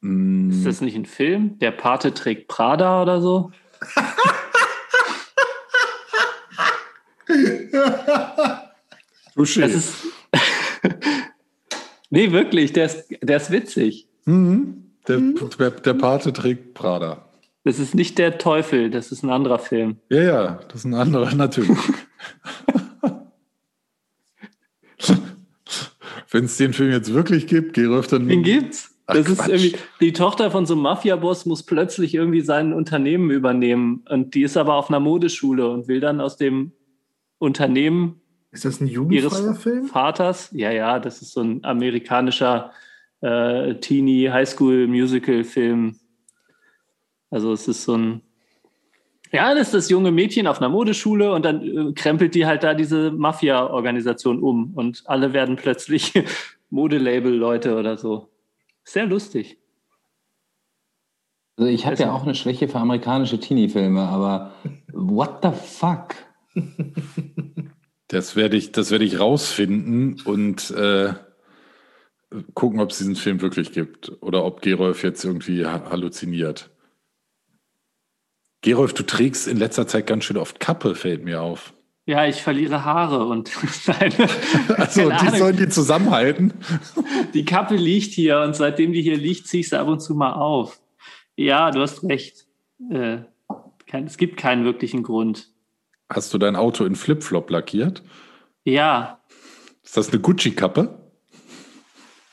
[0.00, 1.58] Mm, Ist das nicht ein Film?
[1.58, 3.52] Der Pate trägt Prada oder so?
[9.36, 9.60] Touché.
[9.60, 9.94] Das ist.
[12.10, 14.08] nee, wirklich, der ist, der ist witzig.
[14.24, 14.82] Mhm.
[15.06, 15.18] Der,
[15.58, 17.28] der, der Pate trägt Prada.
[17.64, 19.96] Das ist nicht der Teufel, das ist ein anderer Film.
[20.08, 21.76] Ja, ja, das ist ein anderer, natürlich.
[26.30, 28.28] Wenn es den Film jetzt wirklich gibt, Geröff, dann.
[28.28, 28.92] Den gibt's.
[29.06, 29.48] Ach, Das ist Quatsch.
[29.48, 34.04] irgendwie, die Tochter von so einem Mafia-Boss muss plötzlich irgendwie sein Unternehmen übernehmen.
[34.08, 36.72] Und die ist aber auf einer Modeschule und will dann aus dem
[37.38, 38.20] Unternehmen
[38.56, 39.84] Ist das ein jugendfreier Film?
[39.84, 42.72] Vaters, ja, ja, das ist so ein amerikanischer
[43.20, 45.96] äh, Teenie Highschool-Musical-Film.
[47.28, 48.22] Also es ist so ein,
[49.30, 52.62] ja, das ist das junge Mädchen auf einer Modeschule und dann äh, krempelt die halt
[52.62, 56.14] da diese Mafia-Organisation um und alle werden plötzlich
[56.70, 58.30] Modelabel-Leute oder so.
[58.84, 59.58] Sehr lustig.
[61.58, 64.52] also ich habe ja auch eine Schwäche für amerikanische Teenie-Filme, aber
[64.94, 66.14] what the fuck?
[68.08, 71.14] Das werde ich, das werde ich rausfinden und äh,
[72.54, 76.70] gucken, ob es diesen Film wirklich gibt oder ob Gerolf jetzt irgendwie ha- halluziniert.
[78.62, 81.72] Gerolf, du trägst in letzter Zeit ganz schön oft Kappe, fällt mir auf.
[82.08, 83.50] Ja, ich verliere Haare und
[83.88, 84.12] nein,
[84.76, 85.34] Also, die Ahnung.
[85.36, 86.54] sollen die zusammenhalten.
[87.34, 90.14] Die Kappe liegt hier und seitdem die hier liegt, ziehe ich sie ab und zu
[90.14, 90.80] mal auf.
[91.36, 92.46] Ja, du hast recht.
[92.90, 93.18] Äh,
[93.88, 95.50] kein, es gibt keinen wirklichen Grund.
[96.08, 98.02] Hast du dein Auto in Flipflop lackiert?
[98.64, 99.20] Ja,
[99.82, 100.88] Ist das eine Gucci-Kappe,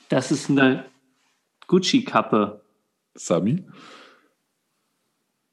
[0.09, 0.85] das ist eine
[1.67, 2.61] Gucci-Kappe.
[3.15, 3.63] Sami?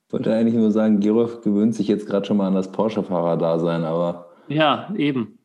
[0.06, 3.84] Ich wollte eigentlich nur sagen, Gerolf gewöhnt sich jetzt gerade schon mal an das Porsche-Fahrer-Dasein,
[3.84, 5.38] aber Ja, eben.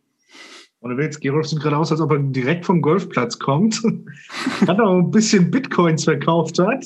[0.80, 3.82] Und jetzt, Gerolf sieht gerade aus, als ob er direkt vom Golfplatz kommt.
[4.68, 6.86] hat auch ein bisschen Bitcoins verkauft hat.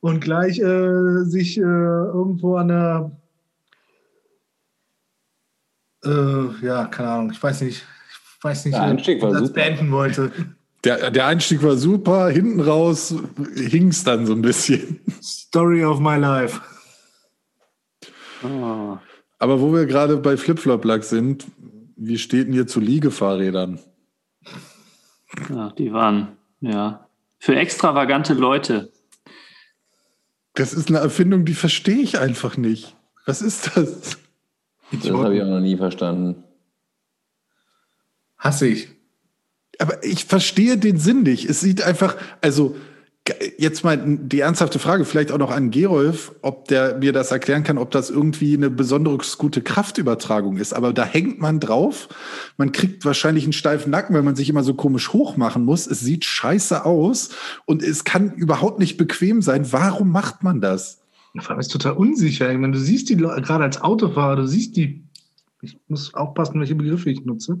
[0.00, 3.20] Und gleich äh, sich äh, irgendwo an der.
[6.04, 7.84] Äh, ja, keine Ahnung, ich weiß nicht.
[8.38, 9.60] Ich weiß nicht, Der Einstieg war wie ich das super.
[9.62, 10.32] beenden wollte.
[10.84, 13.14] Der, der Einstieg war super, hinten raus
[13.54, 15.00] hing es dann so ein bisschen.
[15.22, 16.60] Story of my life.
[18.42, 19.00] Ah.
[19.38, 21.46] Aber wo wir gerade bei Flipflop-Lack sind,
[21.96, 23.80] wie steht denn hier zu Liegefahrrädern?
[25.48, 28.92] Ja, die waren, ja, für extravagante Leute.
[30.54, 32.94] Das ist eine Erfindung, die verstehe ich einfach nicht.
[33.26, 34.18] Was ist das?
[35.02, 36.44] Das habe ich auch noch nie verstanden.
[38.38, 38.88] Hasse ich.
[39.78, 41.48] Aber ich verstehe den Sinn nicht.
[41.48, 42.76] Es sieht einfach, also
[43.56, 47.62] jetzt mal die ernsthafte Frage, vielleicht auch noch an Gerolf, ob der mir das erklären
[47.62, 50.74] kann, ob das irgendwie eine besonders gute Kraftübertragung ist.
[50.74, 52.08] Aber da hängt man drauf.
[52.58, 55.86] Man kriegt wahrscheinlich einen steifen Nacken, weil man sich immer so komisch hoch machen muss.
[55.86, 57.30] Es sieht scheiße aus
[57.64, 59.72] und es kann überhaupt nicht bequem sein.
[59.72, 61.03] Warum macht man das?
[61.38, 62.50] Vor allem ist total unsicher.
[62.50, 65.04] Ich meine, du siehst die Leute, gerade als Autofahrer, du siehst die,
[65.62, 67.58] ich muss aufpassen, welche Begriffe ich nutze.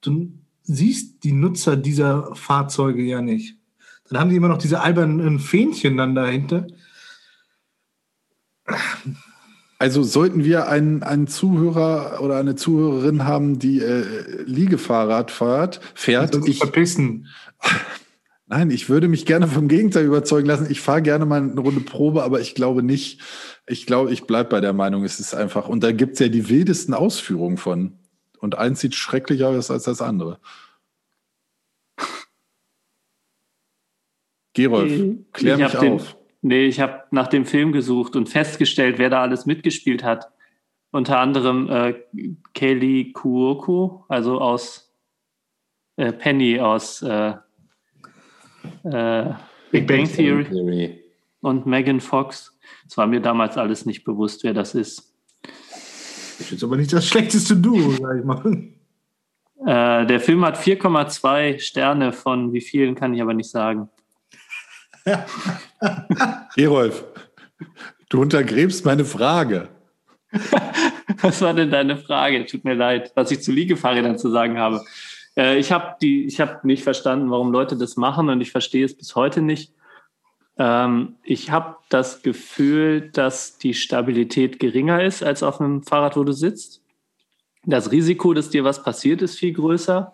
[0.00, 0.32] Du
[0.62, 3.58] siehst die Nutzer dieser Fahrzeuge ja nicht.
[4.08, 6.66] Dann haben die immer noch diese albernen Fähnchen dann dahinter.
[9.78, 16.46] Also sollten wir einen, einen Zuhörer oder eine Zuhörerin haben, die äh, Liegefahrrad fährt, fährt.
[16.46, 17.26] Ich, verpissen.
[18.52, 20.70] nein, ich würde mich gerne vom Gegenteil überzeugen lassen.
[20.70, 23.20] Ich fahre gerne mal eine Runde Probe, aber ich glaube nicht.
[23.66, 25.68] Ich glaube, ich bleibe bei der Meinung, es ist einfach.
[25.68, 27.98] Und da gibt's ja die wildesten Ausführungen von.
[28.40, 30.38] Und eins sieht schrecklicher aus als das andere.
[34.52, 36.16] Gerolf, Ich klär hab mich den- auf.
[36.42, 40.30] Nee, ich habe nach dem Film gesucht und festgestellt, wer da alles mitgespielt hat.
[40.90, 41.94] Unter anderem äh,
[42.52, 44.92] Kelly Kuoko, also aus
[45.96, 47.34] äh, Penny aus äh,
[48.84, 49.30] äh
[49.70, 50.44] Big Bang Theory.
[50.44, 51.04] Theory.
[51.40, 52.56] Und Megan Fox.
[52.86, 55.12] Es war mir damals alles nicht bewusst, wer das ist.
[55.42, 58.68] Das ist jetzt aber nicht das schlechteste Duo, sag ich mal.
[59.66, 63.88] Äh, der Film hat 4,2 Sterne von wie vielen kann ich aber nicht sagen.
[66.56, 67.04] Gerolf,
[68.08, 69.68] du untergräbst meine Frage.
[71.20, 72.44] was war denn deine Frage?
[72.46, 74.84] Tut mir leid, was ich zu Liegefahrrädern zu sagen habe.
[75.36, 79.14] Äh, ich habe habe nicht verstanden, warum Leute das machen und ich verstehe es bis
[79.16, 79.72] heute nicht.
[80.58, 86.24] Ähm, ich habe das Gefühl, dass die Stabilität geringer ist als auf einem Fahrrad, wo
[86.24, 86.82] du sitzt.
[87.64, 90.12] Das Risiko, dass dir was passiert, ist viel größer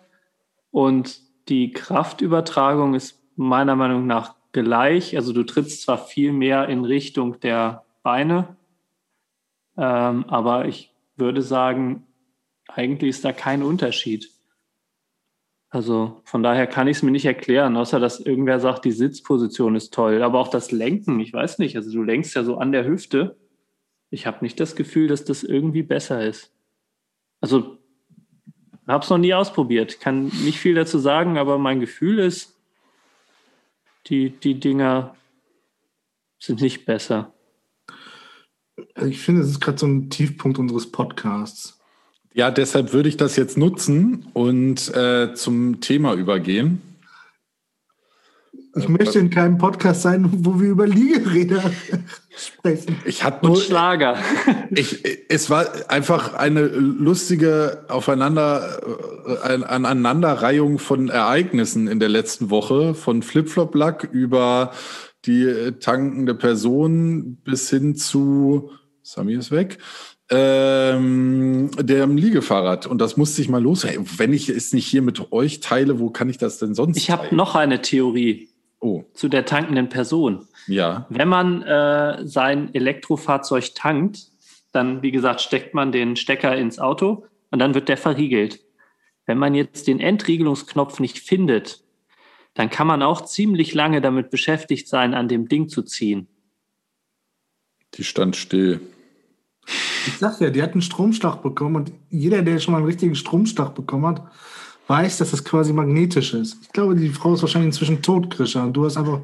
[0.71, 5.15] und die Kraftübertragung ist meiner Meinung nach gleich.
[5.15, 8.55] Also du trittst zwar viel mehr in Richtung der Beine,
[9.77, 12.05] ähm, aber ich würde sagen,
[12.67, 14.29] eigentlich ist da kein Unterschied.
[15.69, 19.75] Also von daher kann ich es mir nicht erklären, außer dass irgendwer sagt, die Sitzposition
[19.75, 20.23] ist toll.
[20.23, 21.75] Aber auch das Lenken, ich weiß nicht.
[21.75, 23.37] Also du lenkst ja so an der Hüfte.
[24.09, 26.51] Ich habe nicht das Gefühl, dass das irgendwie besser ist.
[27.39, 27.77] Also
[28.87, 32.57] habe es noch nie ausprobiert, kann nicht viel dazu sagen, aber mein Gefühl ist,
[34.07, 35.15] die, die Dinger
[36.39, 37.33] sind nicht besser.
[38.95, 41.78] Also ich finde, es ist gerade so ein Tiefpunkt unseres Podcasts.
[42.33, 46.81] Ja, deshalb würde ich das jetzt nutzen und äh, zum Thema übergehen.
[48.75, 51.71] Ich äh, möchte in keinem Podcast sein, wo wir über Liegeräder
[52.37, 52.97] sprechen.
[53.05, 54.17] Ich hatte nur und Schlager.
[54.71, 58.79] Ich, es war einfach eine lustige Aufeinander,
[59.43, 64.71] äh, Aneinanderreihung von Ereignissen in der letzten Woche, von Flipflop-Lack über
[65.25, 69.79] die tankende Person bis hin zu Sami ist weg
[70.29, 72.87] ähm, dem Liegefahrrad.
[72.87, 73.85] Und das musste ich mal los.
[74.17, 76.97] Wenn ich es nicht hier mit euch teile, wo kann ich das denn sonst?
[76.97, 79.03] Ich habe noch eine Theorie oh.
[79.13, 80.47] zu der tankenden Person.
[80.67, 81.07] Ja.
[81.09, 84.27] Wenn man äh, sein Elektrofahrzeug tankt,
[84.71, 88.59] dann, wie gesagt, steckt man den Stecker ins Auto und dann wird der verriegelt.
[89.25, 91.83] Wenn man jetzt den Entriegelungsknopf nicht findet,
[92.53, 96.27] dann kann man auch ziemlich lange damit beschäftigt sein, an dem Ding zu ziehen.
[97.95, 98.79] Die stand still.
[100.07, 103.15] Ich sag ja, die hat einen Stromschlag bekommen und jeder, der schon mal einen richtigen
[103.15, 104.23] Stromschlag bekommen hat,
[104.87, 106.57] weiß, dass das quasi magnetisch ist.
[106.61, 108.63] Ich glaube, die Frau ist wahrscheinlich inzwischen tot, Grisha.
[108.63, 109.21] Und du hast einfach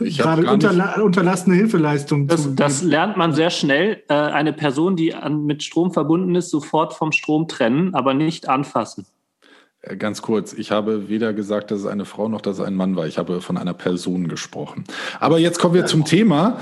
[0.00, 2.28] ich gerade unterla unterlassene Hilfeleistung.
[2.28, 4.02] Das, das, lernt man sehr schnell.
[4.08, 8.48] Äh, eine Person, die an, mit Strom verbunden ist, sofort vom Strom trennen, aber nicht
[8.48, 9.06] anfassen.
[9.80, 12.76] Äh, ganz kurz, ich habe weder gesagt, dass es eine Frau noch dass es ein
[12.76, 13.08] Mann war.
[13.08, 14.84] Ich habe von einer Person gesprochen.
[15.18, 16.60] Aber jetzt kommen wir zum Thema.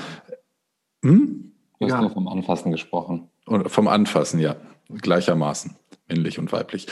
[1.05, 1.50] Hm?
[1.81, 2.01] Du hast ja.
[2.03, 3.31] nur vom Anfassen gesprochen.
[3.47, 4.57] Und vom Anfassen, ja,
[4.91, 5.77] gleichermaßen,
[6.09, 6.87] männlich und weiblich.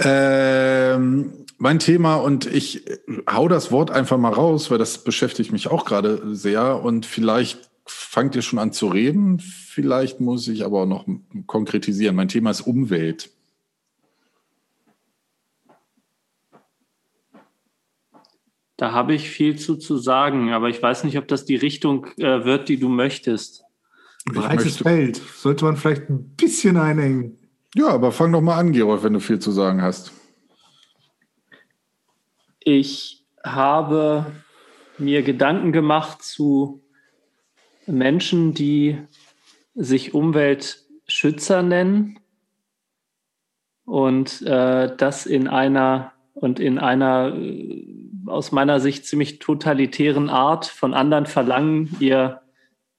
[0.00, 2.84] Ähm, mein Thema und ich
[3.30, 7.70] hau das Wort einfach mal raus, weil das beschäftigt mich auch gerade sehr und vielleicht
[7.86, 11.06] fangt ihr schon an zu reden, vielleicht muss ich aber auch noch
[11.46, 12.16] konkretisieren.
[12.16, 13.30] Mein Thema ist Umwelt.
[18.76, 22.06] Da habe ich viel zu, zu sagen, aber ich weiß nicht, ob das die Richtung
[22.18, 23.64] äh, wird, die du möchtest.
[24.24, 25.16] Breites Feld.
[25.16, 27.38] Sollte man vielleicht ein bisschen einhängen.
[27.74, 30.12] Ja, aber fang doch mal an, Gerolf, wenn du viel zu sagen hast.
[32.60, 34.26] Ich habe
[34.98, 36.82] mir Gedanken gemacht zu
[37.86, 38.98] Menschen, die
[39.74, 42.20] sich Umweltschützer nennen
[43.84, 47.86] und äh, das in einer und in einer äh,
[48.26, 52.41] aus meiner Sicht ziemlich totalitären Art von anderen verlangen, ihr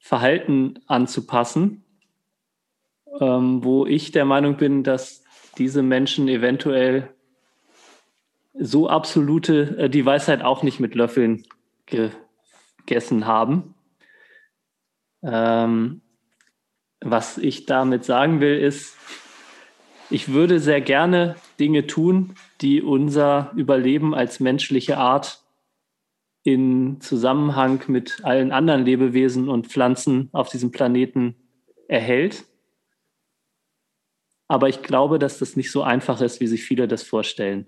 [0.04, 1.82] Verhalten anzupassen,
[3.22, 5.24] ähm, wo ich der Meinung bin, dass
[5.56, 7.08] diese Menschen eventuell
[8.52, 11.46] so absolute äh, die Weisheit auch nicht mit Löffeln
[11.86, 13.74] gegessen haben.
[15.22, 16.02] Ähm,
[17.00, 18.98] was ich damit sagen will, ist,
[20.10, 25.43] ich würde sehr gerne Dinge tun, die unser Überleben als menschliche Art
[26.44, 31.34] in Zusammenhang mit allen anderen Lebewesen und Pflanzen auf diesem Planeten
[31.88, 32.44] erhält.
[34.46, 37.66] Aber ich glaube, dass das nicht so einfach ist, wie sich viele das vorstellen.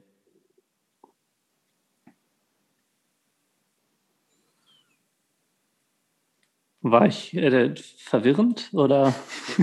[6.83, 9.15] War ich äh, verwirrend oder?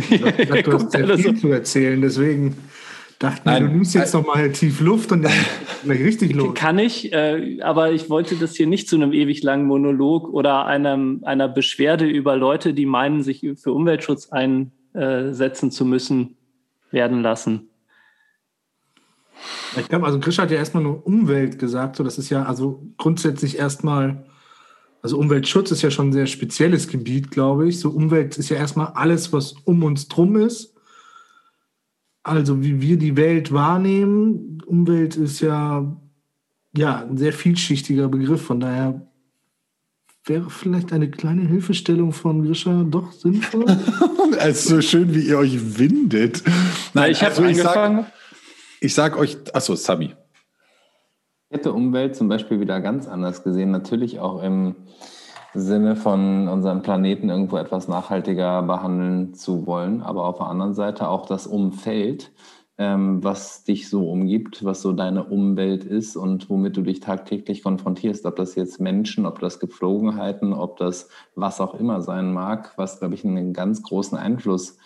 [0.09, 2.57] Ich dachte, du hast sehr viel zu erzählen, deswegen
[3.20, 5.32] Dachte mir, du nimmst jetzt noch mal tief Luft und dann
[5.84, 6.53] gleich richtig los.
[6.55, 10.66] Kann ich, äh, aber ich wollte das hier nicht zu einem ewig langen Monolog oder
[10.66, 16.36] einem, einer Beschwerde über Leute, die meinen, sich für Umweltschutz einsetzen zu müssen,
[16.91, 17.70] werden lassen.
[19.78, 21.95] Ich glaube, also Grisch hat ja erstmal nur Umwelt gesagt.
[21.95, 24.26] So, das ist ja also grundsätzlich erstmal,
[25.01, 27.80] also Umweltschutz ist ja schon ein sehr spezielles Gebiet, glaube ich.
[27.80, 30.72] So Umwelt ist ja erstmal alles, was um uns drum ist.
[32.24, 34.61] Also wie wir die Welt wahrnehmen.
[34.65, 35.95] Umwelt ist ja,
[36.76, 38.41] ja ein sehr vielschichtiger Begriff.
[38.41, 39.05] Von daher
[40.26, 43.65] wäre vielleicht eine kleine Hilfestellung von Grisha doch sinnvoll.
[44.39, 46.43] es ist so schön, wie ihr euch windet.
[46.93, 47.97] Nein, ich habe also angefangen.
[47.97, 48.13] Sag,
[48.80, 50.15] ich sag euch, achso, Sami.
[51.49, 53.71] Ich hätte Umwelt zum Beispiel wieder ganz anders gesehen.
[53.71, 54.76] Natürlich auch im
[55.54, 61.10] Sinne von unserem Planeten irgendwo etwas nachhaltiger behandeln zu wollen, aber auf der anderen Seite
[61.10, 62.32] auch das Umfeld,
[62.78, 67.62] ähm, was dich so umgibt, was so deine Umwelt ist und womit du dich tagtäglich
[67.62, 68.26] konfrontierst.
[68.26, 72.99] Ob das jetzt Menschen, ob das Gepflogenheiten, ob das was auch immer sein mag, was,
[72.99, 74.78] glaube ich, einen ganz großen Einfluss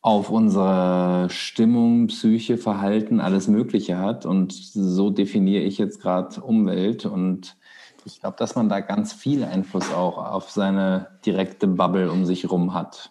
[0.00, 4.26] auf unsere Stimmung, Psyche, Verhalten, alles Mögliche hat.
[4.26, 7.06] Und so definiere ich jetzt gerade Umwelt.
[7.06, 7.56] Und
[8.04, 12.44] ich glaube, dass man da ganz viel Einfluss auch auf seine direkte Bubble um sich
[12.44, 13.10] herum hat.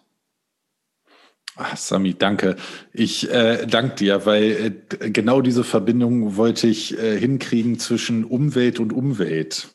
[1.56, 2.56] Ach, Sami, danke.
[2.92, 8.80] Ich äh, danke dir, weil äh, genau diese Verbindung wollte ich äh, hinkriegen zwischen Umwelt
[8.80, 9.74] und Umwelt.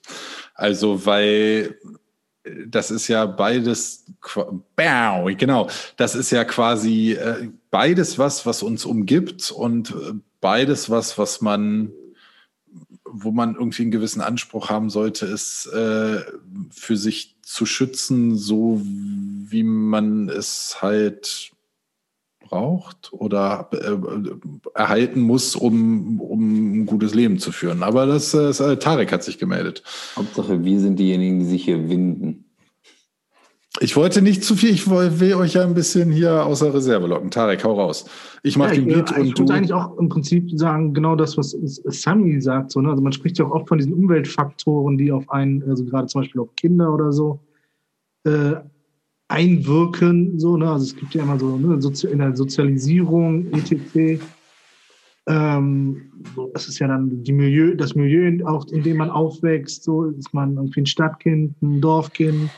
[0.56, 1.78] Also, weil
[2.68, 4.06] das ist ja beides,
[5.38, 11.18] genau, das ist ja quasi äh, beides was, was uns umgibt und äh, beides was,
[11.18, 11.92] was man,
[13.12, 16.22] wo man irgendwie einen gewissen Anspruch haben sollte, ist äh,
[16.72, 21.52] für sich zu schützen, so wie man es halt
[22.40, 23.70] braucht oder
[24.74, 27.84] erhalten muss, um, um ein gutes Leben zu führen.
[27.84, 29.84] Aber das, das Tarek hat sich gemeldet.
[30.16, 32.46] Hauptsache, wir sind diejenigen, die sich hier winden.
[33.80, 37.30] Ich wollte nicht zu viel, ich will euch ja ein bisschen hier außer Reserve locken.
[37.30, 38.10] Tarek, hau raus.
[38.44, 39.44] Ich mache ja, den Beat ja, und ich du.
[39.44, 41.56] Ich würde eigentlich auch im Prinzip sagen, genau das, was
[41.86, 42.72] Sami sagt.
[42.72, 42.90] So, ne?
[42.90, 46.22] Also man spricht ja auch oft von diesen Umweltfaktoren, die auf einen, also gerade zum
[46.22, 47.40] Beispiel auf Kinder oder so,
[48.24, 48.56] äh,
[49.28, 50.40] einwirken.
[50.40, 50.72] So, ne?
[50.72, 51.80] Also es gibt ja immer so ne,
[52.12, 54.24] in der Sozialisierung, etc.
[55.28, 59.84] Ähm, so, das ist ja dann die Milieu, das Milieu, auch in dem man aufwächst.
[59.84, 62.50] So ist man irgendwie ein Stadtkind, ein Dorfkind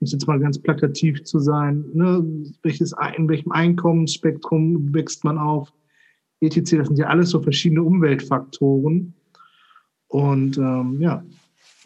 [0.00, 2.24] um es jetzt mal ganz plakativ zu sein, ne,
[2.62, 5.72] welches, in welchem Einkommensspektrum wächst man auf,
[6.40, 6.78] etc.
[6.78, 9.14] Das sind ja alles so verschiedene Umweltfaktoren.
[10.08, 11.22] Und ähm, ja,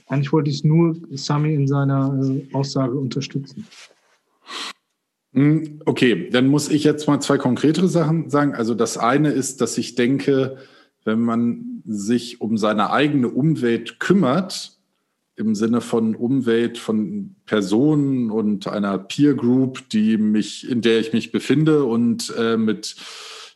[0.07, 3.67] eigentlich wollte ich nur Sami in seiner äh, Aussage unterstützen.
[5.33, 8.55] Hm, okay, dann muss ich jetzt mal zwei konkretere Sachen sagen.
[8.55, 10.59] Also das eine ist, dass ich denke,
[11.05, 14.74] wenn man sich um seine eigene Umwelt kümmert,
[15.37, 21.13] im Sinne von Umwelt, von Personen und einer Peer Group, die mich, in der ich
[21.13, 22.97] mich befinde und äh, mit,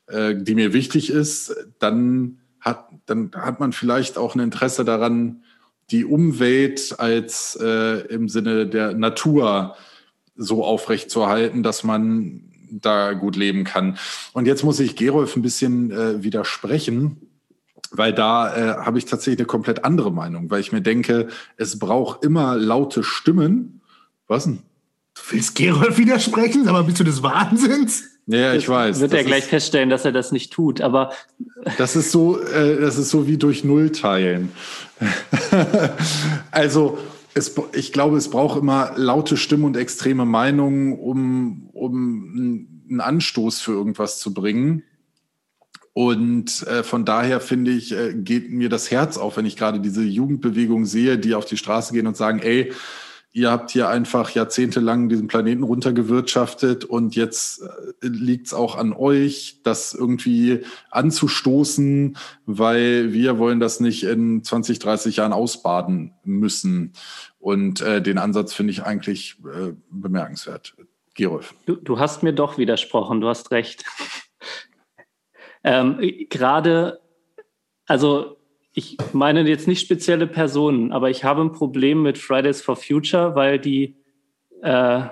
[0.09, 5.45] äh, die mir wichtig ist, dann hat, dann hat man vielleicht auch ein Interesse daran,
[5.91, 9.77] die Umwelt als äh, im Sinne der Natur
[10.37, 13.99] so aufrechtzuerhalten, dass man da gut leben kann.
[14.33, 17.28] Und jetzt muss ich Gerolf ein bisschen äh, widersprechen
[17.91, 21.79] weil da äh, habe ich tatsächlich eine komplett andere Meinung, weil ich mir denke, es
[21.79, 23.81] braucht immer laute Stimmen.
[24.27, 24.63] Was denn?
[25.15, 28.05] Du willst Gerolf widersprechen, aber bist du des Wahnsinns?
[28.27, 29.01] Ja, ich weiß.
[29.01, 31.13] Wird er gleich ist, feststellen, dass er das nicht tut, aber.
[31.79, 34.53] Das ist so, äh, das ist so wie durch Null teilen.
[36.51, 36.99] also,
[37.33, 43.61] es, ich glaube, es braucht immer laute Stimmen und extreme Meinungen, um, um einen Anstoß
[43.61, 44.83] für irgendwas zu bringen.
[45.99, 49.81] Und äh, von daher finde ich, äh, geht mir das Herz auf, wenn ich gerade
[49.81, 52.73] diese Jugendbewegung sehe, die auf die Straße gehen und sagen, ey,
[53.33, 58.93] ihr habt hier einfach jahrzehntelang diesen Planeten runtergewirtschaftet und jetzt äh, liegt es auch an
[58.93, 60.61] euch, das irgendwie
[60.93, 66.93] anzustoßen, weil wir wollen das nicht in 20, 30 Jahren ausbaden müssen.
[67.41, 70.77] Und äh, den Ansatz finde ich eigentlich äh, bemerkenswert.
[71.15, 71.57] Gerolf.
[71.67, 73.85] Du, du hast mir doch widersprochen, du hast recht.
[75.69, 75.99] Ähm,
[76.31, 76.99] Gerade,
[77.85, 78.39] also
[78.73, 83.35] ich meine jetzt nicht spezielle Personen, aber ich habe ein Problem mit Fridays for Future,
[83.35, 83.95] weil die
[84.63, 85.03] äh,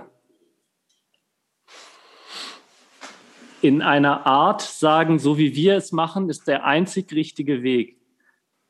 [3.61, 7.99] in einer Art sagen, so wie wir es machen, ist der einzig richtige Weg.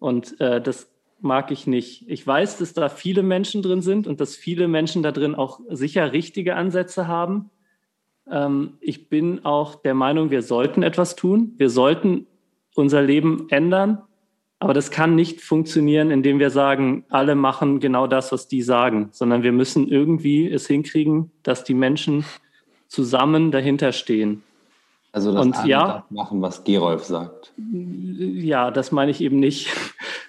[0.00, 2.04] Und äh, das mag ich nicht.
[2.08, 5.60] Ich weiß, dass da viele Menschen drin sind und dass viele Menschen da drin auch
[5.68, 7.50] sicher richtige Ansätze haben.
[8.30, 11.54] Ähm, ich bin auch der Meinung, wir sollten etwas tun.
[11.56, 12.26] Wir sollten
[12.74, 14.02] unser Leben ändern.
[14.58, 19.10] Aber das kann nicht funktionieren, indem wir sagen, alle machen genau das, was die sagen,
[19.12, 22.24] sondern wir müssen irgendwie es hinkriegen, dass die Menschen
[22.88, 24.42] zusammen dahinter stehen.
[25.12, 27.52] Also das Und ja, machen, was Gerolf sagt.
[27.56, 29.68] Ja, das meine ich eben nicht.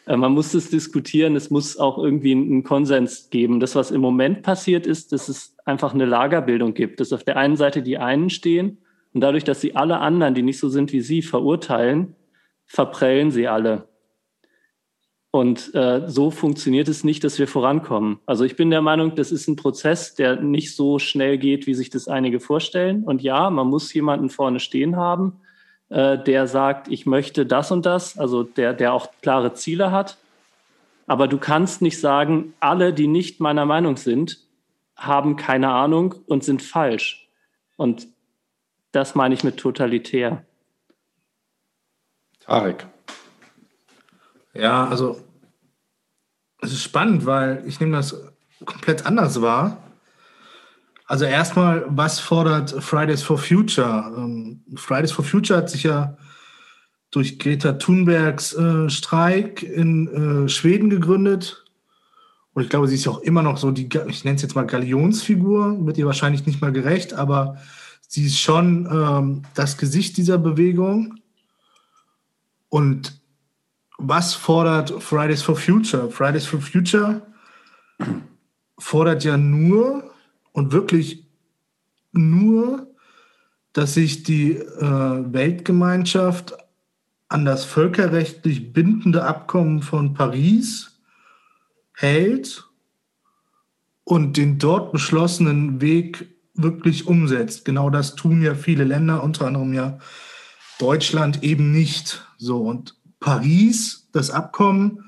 [0.05, 3.59] Äh, man muss es diskutieren, es muss auch irgendwie einen Konsens geben.
[3.59, 7.35] Das, was im Moment passiert ist, dass es einfach eine Lagerbildung gibt, dass auf der
[7.35, 8.77] einen Seite die einen stehen
[9.13, 12.15] und dadurch, dass sie alle anderen, die nicht so sind wie sie, verurteilen,
[12.65, 13.89] verprellen sie alle.
[15.37, 18.17] Und äh, so funktioniert es nicht, dass wir vorankommen.
[18.25, 21.75] Also ich bin der Meinung, das ist ein Prozess, der nicht so schnell geht, wie
[21.75, 23.03] sich das einige vorstellen.
[23.03, 25.39] Und ja, man muss jemanden vorne stehen haben,
[25.89, 30.17] äh, der sagt, ich möchte das und das, also der, der auch klare Ziele hat.
[31.05, 34.39] Aber du kannst nicht sagen, alle, die nicht meiner Meinung sind,
[34.95, 37.29] haben keine Ahnung und sind falsch.
[37.75, 38.07] Und
[38.91, 40.43] das meine ich mit totalitär.
[42.39, 42.87] Tarek.
[44.55, 45.26] Ja, also
[46.67, 48.15] es ist spannend, weil ich nehme das
[48.65, 49.77] komplett anders wahr.
[51.05, 54.13] Also erstmal, was fordert Fridays for Future?
[54.15, 56.17] Ähm, Fridays for Future hat sich ja
[57.11, 60.07] durch Greta Thunbergs äh, Streik in
[60.45, 61.63] äh, Schweden gegründet.
[62.53, 64.65] Und ich glaube, sie ist auch immer noch so die, ich nenne es jetzt mal
[64.65, 67.57] Galionsfigur, wird ihr wahrscheinlich nicht mal gerecht, aber
[68.07, 71.19] sie ist schon ähm, das Gesicht dieser Bewegung.
[72.67, 73.16] Und
[73.97, 76.09] was fordert Fridays for Future?
[76.09, 77.21] Fridays for Future
[78.77, 80.11] fordert ja nur
[80.51, 81.27] und wirklich
[82.11, 82.87] nur,
[83.73, 86.55] dass sich die äh, Weltgemeinschaft
[87.29, 90.99] an das völkerrechtlich bindende Abkommen von Paris
[91.93, 92.65] hält
[94.03, 97.65] und den dort beschlossenen Weg wirklich umsetzt.
[97.65, 99.99] Genau das tun ja viele Länder, unter anderem ja
[100.79, 102.25] Deutschland eben nicht.
[102.37, 105.05] So und Paris, das Abkommen,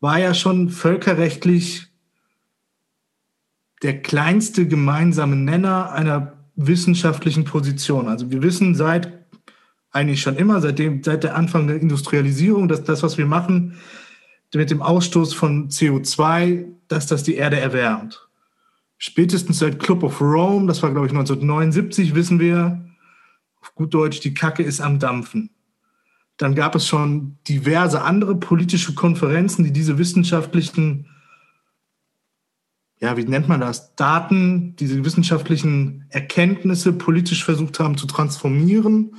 [0.00, 1.88] war ja schon völkerrechtlich
[3.82, 8.08] der kleinste gemeinsame Nenner einer wissenschaftlichen Position.
[8.08, 9.12] Also wir wissen seit
[9.90, 13.76] eigentlich schon immer, seitdem, seit der Anfang der Industrialisierung, dass das, was wir machen
[14.54, 18.28] mit dem Ausstoß von CO2, dass das die Erde erwärmt.
[18.98, 22.84] Spätestens seit Club of Rome, das war glaube ich 1979, wissen wir,
[23.60, 25.50] auf gut Deutsch, die Kacke ist am Dampfen.
[26.42, 31.06] Dann gab es schon diverse andere politische Konferenzen, die diese wissenschaftlichen,
[32.98, 39.14] ja, wie nennt man das, Daten, diese wissenschaftlichen Erkenntnisse politisch versucht haben zu transformieren.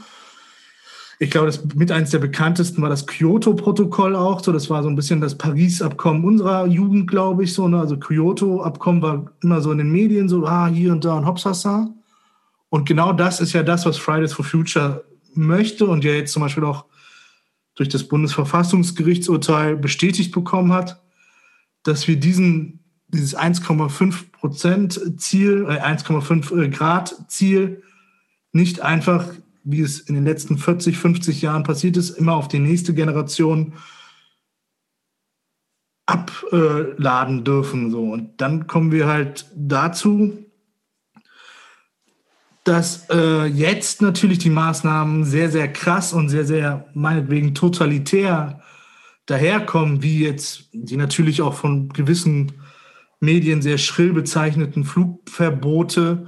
[1.17, 4.43] Ich glaube, das mit eins der bekanntesten war das Kyoto-Protokoll auch.
[4.43, 7.53] So, das war so ein bisschen das Paris-Abkommen unserer Jugend, glaube ich.
[7.53, 7.80] So, ne?
[7.80, 11.88] Also Kyoto-Abkommen war immer so in den Medien so, ah, hier und da und hopsasa.
[12.67, 15.05] Und genau das ist ja das, was Fridays for Future
[15.36, 16.84] möchte und ja jetzt zum Beispiel auch
[17.76, 21.01] durch das Bundesverfassungsgerichtsurteil bestätigt bekommen hat,
[21.84, 27.84] dass wir diesen, dieses 1,5 Prozent Ziel, äh 1,5 äh, Grad Ziel
[28.51, 29.28] nicht einfach,
[29.63, 33.74] wie es in den letzten 40, 50 Jahren passiert ist, immer auf die nächste Generation
[36.05, 37.89] abladen dürfen.
[37.89, 38.11] So.
[38.11, 40.43] Und dann kommen wir halt dazu,
[42.64, 48.61] dass äh, jetzt natürlich die Maßnahmen sehr, sehr krass und sehr, sehr meinetwegen totalitär
[49.26, 52.53] daherkommen, wie jetzt die natürlich auch von gewissen
[53.20, 56.28] Medien sehr schrill bezeichneten Flugverbote.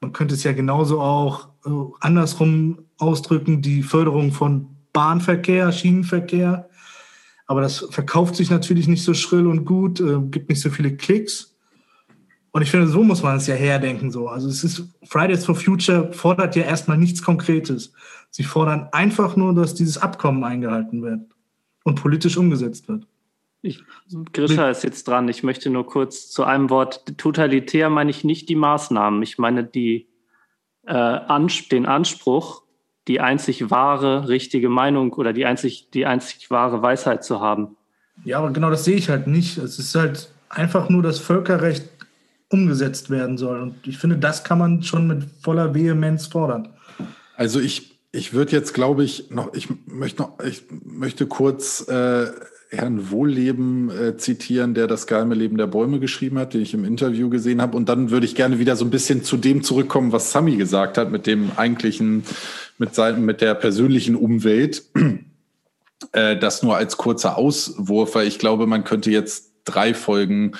[0.00, 6.68] Man könnte es ja genauso auch äh, andersrum ausdrücken, die Förderung von Bahnverkehr, Schienenverkehr.
[7.46, 10.96] Aber das verkauft sich natürlich nicht so schrill und gut, äh, gibt nicht so viele
[10.96, 11.55] Klicks.
[12.56, 14.10] Und ich finde, so muss man es ja herdenken.
[14.10, 14.28] So.
[14.28, 17.92] Also es ist Fridays for Future fordert ja erstmal nichts Konkretes.
[18.30, 21.20] Sie fordern einfach nur, dass dieses Abkommen eingehalten wird
[21.84, 23.06] und politisch umgesetzt wird.
[23.60, 23.84] Ich,
[24.32, 25.28] Grisha ist jetzt dran.
[25.28, 27.18] Ich möchte nur kurz zu einem Wort.
[27.18, 29.20] Totalitär meine ich nicht die Maßnahmen.
[29.22, 30.06] Ich meine die,
[30.86, 32.62] äh, ans den Anspruch,
[33.06, 37.76] die einzig wahre, richtige Meinung oder die einzig, die einzig wahre Weisheit zu haben.
[38.24, 39.58] Ja, aber genau das sehe ich halt nicht.
[39.58, 41.95] Es ist halt einfach nur das Völkerrecht
[42.48, 43.60] umgesetzt werden soll.
[43.60, 46.68] Und ich finde, das kann man schon mit voller Vehemenz fordern.
[47.34, 52.26] Also ich, ich würde jetzt, glaube ich, noch, ich möchte noch, ich möchte kurz äh,
[52.70, 56.84] Herrn Wohlleben äh, zitieren, der das geheime Leben der Bäume geschrieben hat, den ich im
[56.84, 57.76] Interview gesehen habe.
[57.76, 60.98] Und dann würde ich gerne wieder so ein bisschen zu dem zurückkommen, was Sami gesagt
[60.98, 62.24] hat, mit dem eigentlichen,
[62.78, 64.84] mit seinem, mit der persönlichen Umwelt.
[66.12, 70.52] Äh, das nur als kurzer Auswurf, weil ich glaube, man könnte jetzt drei Folgen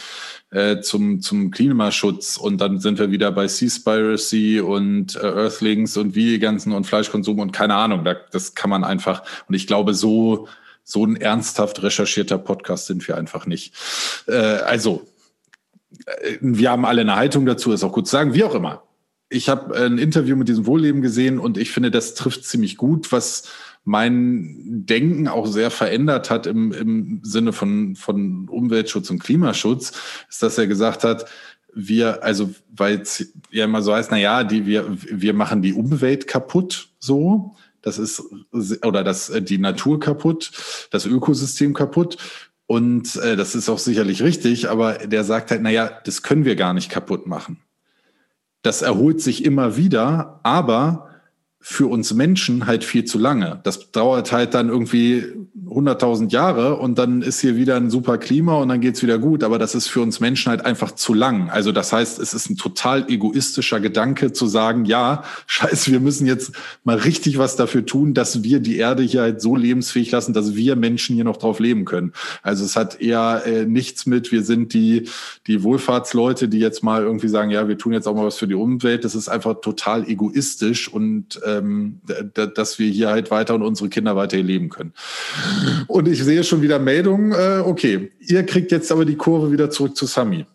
[0.56, 6.14] äh, zum, zum Klimaschutz und dann sind wir wieder bei Seaspiracy und äh, Earthlings und
[6.14, 8.04] wie ganzen und Fleischkonsum und keine Ahnung.
[8.04, 10.48] Da, das kann man einfach, und ich glaube, so,
[10.82, 13.74] so ein ernsthaft recherchierter Podcast sind wir einfach nicht.
[14.28, 15.06] Äh, also,
[16.06, 18.82] äh, wir haben alle eine Haltung dazu, ist auch gut zu sagen, wie auch immer.
[19.28, 23.12] Ich habe ein Interview mit diesem Wohlleben gesehen und ich finde, das trifft ziemlich gut,
[23.12, 23.50] was
[23.86, 29.92] mein Denken auch sehr verändert hat im, im Sinne von, von Umweltschutz und Klimaschutz,
[30.28, 31.26] ist, dass er gesagt hat,
[31.72, 35.72] wir, also, weil es ja immer so heißt, na ja, die, wir, wir machen die
[35.72, 37.54] Umwelt kaputt, so.
[37.80, 38.24] Das ist,
[38.84, 40.50] oder das, die Natur kaputt,
[40.90, 42.16] das Ökosystem kaputt.
[42.66, 46.44] Und äh, das ist auch sicherlich richtig, aber der sagt halt, na ja, das können
[46.44, 47.60] wir gar nicht kaputt machen.
[48.62, 51.05] Das erholt sich immer wieder, aber
[51.68, 53.58] für uns Menschen halt viel zu lange.
[53.64, 55.24] Das dauert halt dann irgendwie
[55.66, 59.42] 100.000 Jahre und dann ist hier wieder ein super Klima und dann geht's wieder gut.
[59.42, 61.50] Aber das ist für uns Menschen halt einfach zu lang.
[61.50, 66.28] Also das heißt, es ist ein total egoistischer Gedanke zu sagen, ja, scheiße, wir müssen
[66.28, 66.52] jetzt
[66.84, 70.54] mal richtig was dafür tun, dass wir die Erde hier halt so lebensfähig lassen, dass
[70.54, 72.12] wir Menschen hier noch drauf leben können.
[72.44, 75.08] Also es hat eher äh, nichts mit, wir sind die,
[75.48, 78.46] die Wohlfahrtsleute, die jetzt mal irgendwie sagen, ja, wir tun jetzt auch mal was für
[78.46, 79.04] die Umwelt.
[79.04, 82.00] Das ist einfach total egoistisch und ähm,
[82.54, 84.92] dass wir hier halt weiter und unsere Kinder weiter hier leben können.
[85.86, 87.32] Und ich sehe schon wieder Meldungen.
[87.32, 90.46] Äh, okay, ihr kriegt jetzt aber die Kurve wieder zurück zu Sami.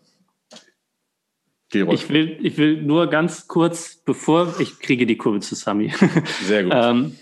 [1.74, 5.92] Ich will, ich will nur ganz kurz, bevor ich kriege die Kurve zu Sami.
[6.44, 6.72] Sehr gut.
[6.74, 7.16] ähm,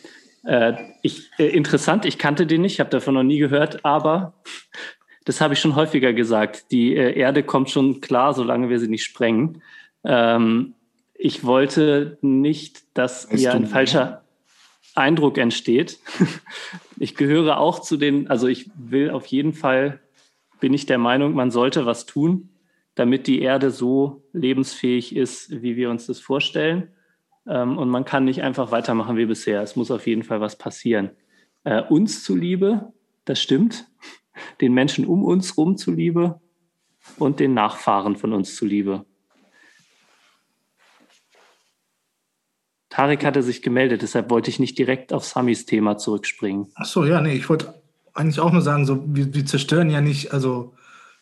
[0.45, 0.73] äh,
[1.03, 4.35] ich, äh, interessant, ich kannte den nicht, habe davon noch nie gehört, aber
[5.25, 6.73] das habe ich schon häufiger gesagt.
[6.73, 9.63] Die äh, Erde kommt schon klar, solange wir sie nicht sprengen.
[10.03, 10.75] Ähm,
[11.23, 14.25] ich wollte nicht, dass weißt hier ein falscher
[14.95, 15.99] Eindruck entsteht.
[16.99, 20.01] ich gehöre auch zu den, also ich will auf jeden Fall,
[20.61, 22.49] bin ich der Meinung, man sollte was tun,
[22.95, 26.89] damit die Erde so lebensfähig ist, wie wir uns das vorstellen.
[27.47, 29.63] Ähm, und man kann nicht einfach weitermachen wie bisher.
[29.63, 31.11] Es muss auf jeden Fall was passieren.
[31.65, 32.95] Äh, uns zuliebe,
[33.27, 33.87] das stimmt.
[34.63, 36.41] Den Menschen um uns rum zuliebe
[37.19, 39.05] und den Nachfahren von uns zuliebe.
[42.91, 46.67] Tarek hatte sich gemeldet, deshalb wollte ich nicht direkt auf Samis Thema zurückspringen.
[46.75, 47.73] Ach so, ja, nee, ich wollte
[48.13, 50.75] eigentlich auch nur sagen, so, wir, wir zerstören ja nicht, also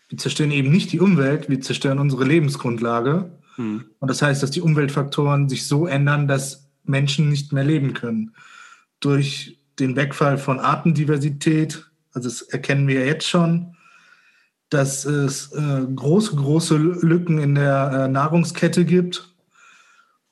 [0.09, 3.31] wir zerstören eben nicht die Umwelt, wir zerstören unsere Lebensgrundlage.
[3.57, 3.85] Hm.
[3.99, 8.35] Und das heißt, dass die Umweltfaktoren sich so ändern, dass Menschen nicht mehr leben können.
[9.01, 13.77] Durch den Wegfall von Artendiversität, also das erkennen wir ja jetzt schon,
[14.71, 19.35] dass es äh, große, große Lücken in der äh, Nahrungskette gibt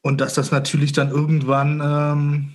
[0.07, 2.51] und dass das natürlich dann irgendwann, ähm,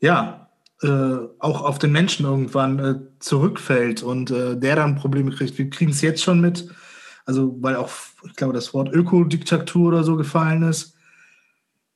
[0.00, 0.48] ja,
[0.82, 5.58] äh, auch auf den Menschen irgendwann äh, zurückfällt und äh, der dann Probleme kriegt.
[5.58, 6.66] Wir kriegen es jetzt schon mit,
[7.26, 7.90] also weil auch,
[8.24, 10.94] ich glaube, das Wort Ökodiktatur oder so gefallen ist.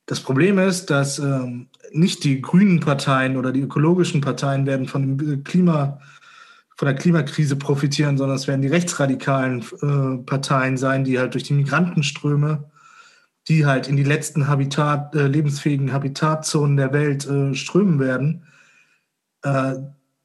[0.05, 5.17] Das Problem ist, dass ähm, nicht die grünen Parteien oder die ökologischen Parteien werden von
[5.17, 5.99] dem Klima,
[6.77, 11.45] von der Klimakrise profitieren, sondern es werden die rechtsradikalen äh, Parteien sein, die halt durch
[11.45, 12.71] die Migrantenströme
[13.49, 18.45] die halt in die letzten Habitat, äh, lebensfähigen Habitatzonen der Welt äh, strömen werden,
[19.43, 19.75] äh,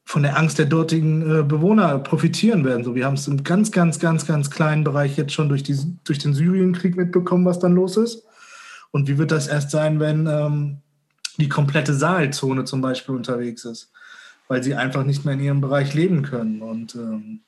[0.05, 2.83] von der Angst der dortigen äh, Bewohner profitieren werden.
[2.83, 5.77] So, wir haben es im ganz, ganz, ganz, ganz kleinen Bereich jetzt schon durch, die,
[6.03, 8.23] durch den Syrienkrieg mitbekommen, was dann los ist.
[8.91, 10.77] Und wie wird das erst sein, wenn ähm,
[11.37, 13.91] die komplette Saalzone zum Beispiel unterwegs ist,
[14.47, 16.61] weil sie einfach nicht mehr in ihrem Bereich leben können.
[16.61, 17.41] Und ähm,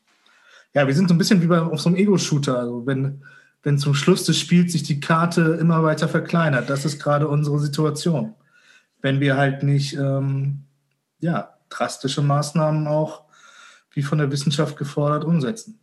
[0.73, 2.59] ja, wir sind so ein bisschen wie bei, auf so einem Ego-Shooter.
[2.59, 3.23] Also wenn
[3.63, 6.69] wenn zum Schluss des Spiels sich die Karte immer weiter verkleinert.
[6.69, 8.33] Das ist gerade unsere Situation.
[9.01, 10.63] Wenn wir halt nicht ähm,
[11.19, 13.23] ja, drastische Maßnahmen auch,
[13.91, 15.79] wie von der Wissenschaft gefordert, umsetzen.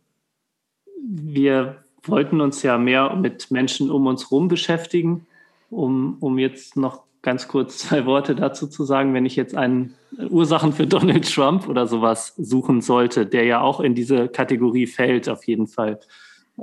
[1.05, 5.27] Wir wollten uns ja mehr mit Menschen um uns herum beschäftigen,
[5.69, 9.93] um, um jetzt noch ganz kurz zwei Worte dazu zu sagen, wenn ich jetzt einen
[10.29, 15.29] Ursachen für Donald Trump oder sowas suchen sollte, der ja auch in diese Kategorie fällt,
[15.29, 15.99] auf jeden Fall.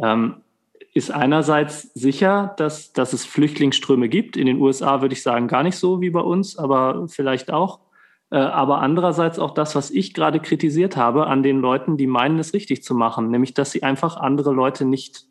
[0.02, 0.36] Ähm,
[0.97, 4.34] ist einerseits sicher, dass, dass es Flüchtlingsströme gibt.
[4.34, 7.80] In den USA würde ich sagen, gar nicht so wie bei uns, aber vielleicht auch.
[8.30, 12.38] Äh, aber andererseits auch das, was ich gerade kritisiert habe an den Leuten, die meinen,
[12.38, 15.26] es richtig zu machen, nämlich, dass sie einfach andere Leute nicht,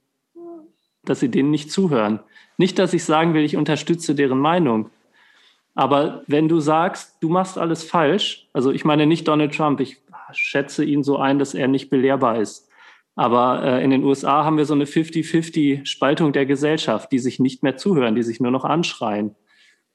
[1.04, 2.20] dass sie denen nicht zuhören.
[2.58, 4.92] Nicht, dass ich sagen will, ich unterstütze deren Meinung.
[5.74, 9.98] Aber wenn du sagst, du machst alles falsch, also ich meine nicht Donald Trump, ich
[10.32, 12.65] schätze ihn so ein, dass er nicht belehrbar ist.
[13.16, 17.40] Aber äh, in den USA haben wir so eine 50-50 Spaltung der Gesellschaft, die sich
[17.40, 19.36] nicht mehr zuhören, die sich nur noch anschreien.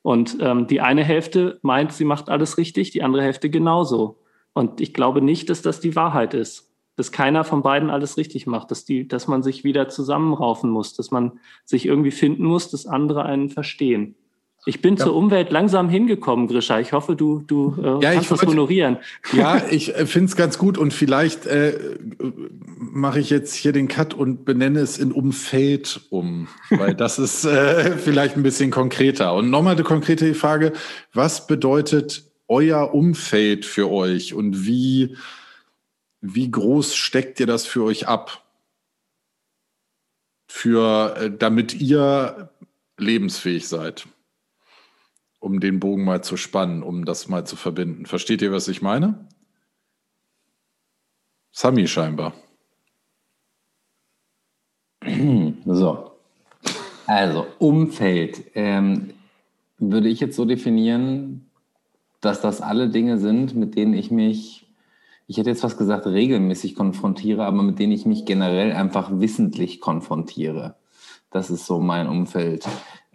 [0.03, 4.19] Und ähm, die eine Hälfte meint, sie macht alles richtig, die andere Hälfte genauso.
[4.55, 6.69] Und ich glaube nicht, dass das die Wahrheit ist.
[6.97, 10.95] dass keiner von beiden alles richtig macht, dass, die, dass man sich wieder zusammenraufen muss,
[10.95, 14.17] dass man sich irgendwie finden muss, dass andere einen verstehen.
[14.67, 15.07] Ich bin ja.
[15.07, 16.81] zur Umwelt langsam hingekommen, Grisha.
[16.81, 18.99] Ich hoffe, du, du äh, ja, kannst das honorieren.
[19.33, 21.97] Ja, ich äh, finde es ganz gut und vielleicht äh,
[22.77, 27.47] mache ich jetzt hier den Cut und benenne es in Umfeld um, weil das ist
[27.47, 29.35] äh, vielleicht ein bisschen konkreter.
[29.35, 30.75] Und nochmal eine konkrete Frage,
[31.15, 35.17] was bedeutet euer Umfeld für euch und wie,
[36.21, 38.45] wie groß steckt ihr das für euch ab?
[40.49, 42.51] Für, äh, damit ihr
[42.99, 44.05] lebensfähig seid?
[45.41, 48.07] Um den Bogen mal zu spannen, um das mal zu verbinden.
[48.07, 49.27] Versteht ihr, was ich meine?
[51.51, 52.35] Sami scheinbar.
[55.67, 56.13] So.
[57.07, 59.13] Also, Umfeld ähm,
[59.79, 61.51] würde ich jetzt so definieren,
[62.21, 64.69] dass das alle Dinge sind, mit denen ich mich,
[65.27, 69.81] ich hätte jetzt was gesagt, regelmäßig konfrontiere, aber mit denen ich mich generell einfach wissentlich
[69.81, 70.77] konfrontiere.
[71.31, 72.67] Das ist so mein Umfeld.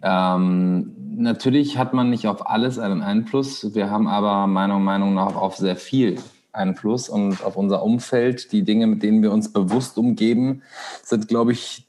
[0.02, 3.74] Ähm, natürlich hat man nicht auf alles einen Einfluss.
[3.74, 6.16] Wir haben aber meiner Meinung nach auf sehr viel
[6.52, 8.52] Einfluss und auf unser Umfeld.
[8.52, 10.62] Die Dinge, mit denen wir uns bewusst umgeben,
[11.02, 11.86] sind, glaube ich,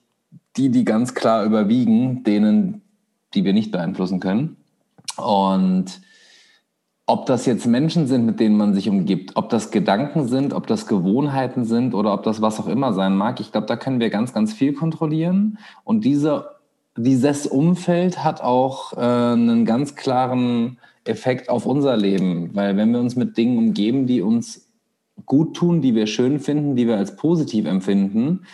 [0.55, 2.81] die, die ganz klar überwiegen, denen,
[3.33, 4.57] die wir nicht beeinflussen können.
[5.17, 6.01] Und
[7.05, 10.67] ob das jetzt Menschen sind, mit denen man sich umgibt, ob das Gedanken sind, ob
[10.67, 14.01] das Gewohnheiten sind oder ob das was auch immer sein mag, ich glaube, da können
[14.01, 15.57] wir ganz, ganz viel kontrollieren.
[15.85, 16.56] Und diese
[16.97, 22.99] dieses Umfeld hat auch äh, einen ganz klaren Effekt auf unser Leben, weil wenn wir
[22.99, 24.67] uns mit Dingen umgeben, die uns
[25.25, 28.45] gut tun, die wir schön finden, die wir als positiv empfinden,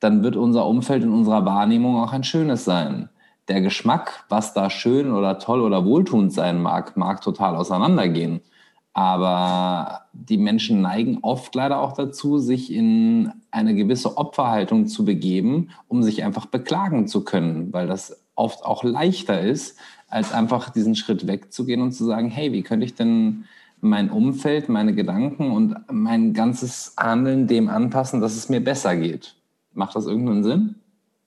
[0.00, 3.10] dann wird unser Umfeld in unserer Wahrnehmung auch ein schönes sein.
[3.48, 8.40] Der Geschmack, was da schön oder toll oder wohltuend sein mag, mag total auseinandergehen.
[8.92, 15.70] Aber die Menschen neigen oft leider auch dazu, sich in eine gewisse Opferhaltung zu begeben,
[15.88, 19.78] um sich einfach beklagen zu können, weil das oft auch leichter ist,
[20.08, 23.44] als einfach diesen Schritt wegzugehen und zu sagen, hey, wie könnte ich denn
[23.80, 29.36] mein Umfeld, meine Gedanken und mein ganzes Handeln dem anpassen, dass es mir besser geht.
[29.72, 30.74] Macht das irgendeinen Sinn?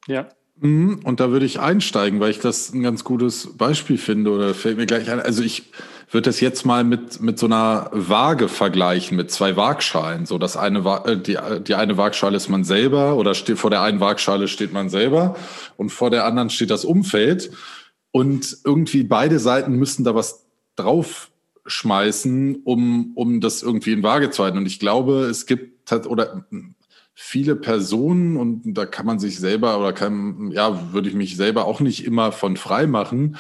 [0.08, 0.28] Ja.
[0.60, 4.54] Mhm, und da würde ich einsteigen, weil ich das ein ganz gutes Beispiel finde oder
[4.54, 5.20] fällt mir gleich ein.
[5.20, 5.72] Also ich
[6.14, 10.26] würde das jetzt mal mit, mit so einer Waage vergleichen, mit zwei Waagschalen.
[10.26, 13.82] So, das eine, äh, die, die eine Waagschale ist man selber oder steht, vor der
[13.82, 15.36] einen Waagschale steht man selber
[15.76, 17.52] und vor der anderen steht das Umfeld.
[18.12, 20.46] Und irgendwie beide Seiten müssen da was
[20.76, 24.60] draufschmeißen, um, um das irgendwie in Waage zu halten.
[24.60, 26.46] Und ich glaube, es gibt, oder
[27.16, 31.66] viele Personen und da kann man sich selber oder kann, ja, würde ich mich selber
[31.66, 33.40] auch nicht immer von frei machen, äh,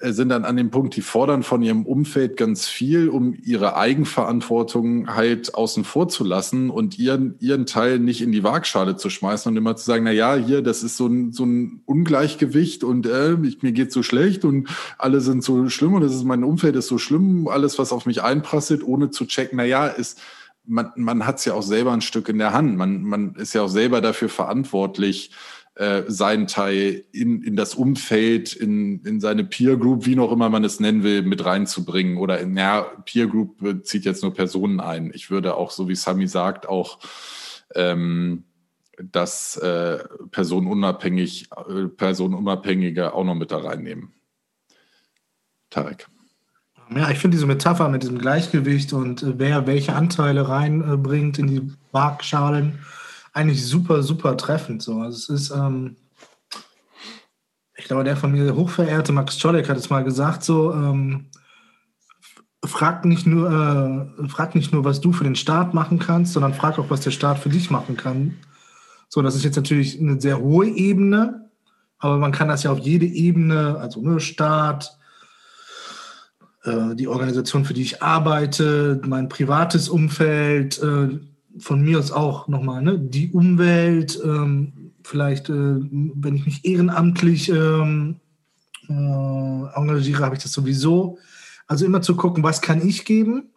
[0.00, 5.14] sind dann an dem Punkt, die fordern von ihrem Umfeld ganz viel, um ihre Eigenverantwortung
[5.14, 9.50] halt außen vor zu lassen und ihren, ihren Teil nicht in die Waagschale zu schmeißen
[9.50, 13.06] und immer zu sagen, na ja, hier, das ist so ein, so ein Ungleichgewicht und
[13.06, 14.68] äh, ich, mir geht so schlecht und
[14.98, 18.06] alle sind so schlimm und das ist mein Umfeld ist so schlimm, alles, was auf
[18.06, 20.20] mich einprasselt, ohne zu checken, na ja, ist,
[20.68, 22.76] man, man hat es ja auch selber ein Stück in der Hand.
[22.76, 25.30] Man, man ist ja auch selber dafür verantwortlich,
[25.78, 30.50] äh, seinen Teil in, in das Umfeld, in, in seine Peer Group, wie noch immer
[30.50, 32.16] man es nennen will, mit reinzubringen.
[32.16, 35.12] Oder in, ja, Peer Group zieht jetzt nur Personen ein.
[35.14, 36.98] Ich würde auch, so wie Sami sagt, auch
[37.76, 38.42] ähm,
[39.00, 39.98] das äh,
[40.32, 44.12] personenunabhängig, äh, personenunabhängige auch noch mit da reinnehmen.
[45.70, 46.08] Tarek.
[46.92, 51.46] Ja, ich finde diese Metapher mit diesem Gleichgewicht und äh, wer welche Anteile reinbringt in
[51.46, 52.80] die Waagschalen
[53.38, 54.82] eigentlich super, super treffend.
[54.82, 55.00] So.
[55.00, 55.96] Also es ist, ähm,
[57.76, 61.30] ich glaube, der von mir hochverehrte Max Czolek hat es mal gesagt, so, ähm,
[62.64, 63.48] frag nicht nur,
[64.18, 67.00] äh, frag nicht nur, was du für den Staat machen kannst, sondern frag auch, was
[67.00, 68.36] der Staat für dich machen kann.
[69.08, 71.48] So, das ist jetzt natürlich eine sehr hohe Ebene,
[71.98, 74.98] aber man kann das ja auf jede Ebene, also ne, Staat,
[76.64, 81.20] äh, die Organisation, für die ich arbeite, mein privates Umfeld, äh,
[81.58, 87.48] von mir aus auch nochmal, ne, die Umwelt, ähm, vielleicht, äh, wenn ich mich ehrenamtlich
[87.48, 88.16] ähm,
[88.88, 91.18] äh, engagiere, habe ich das sowieso.
[91.66, 93.50] Also immer zu gucken, was kann ich geben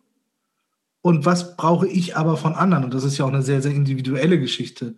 [1.01, 2.85] und was brauche ich aber von anderen.
[2.85, 4.95] Und das ist ja auch eine sehr, sehr individuelle Geschichte.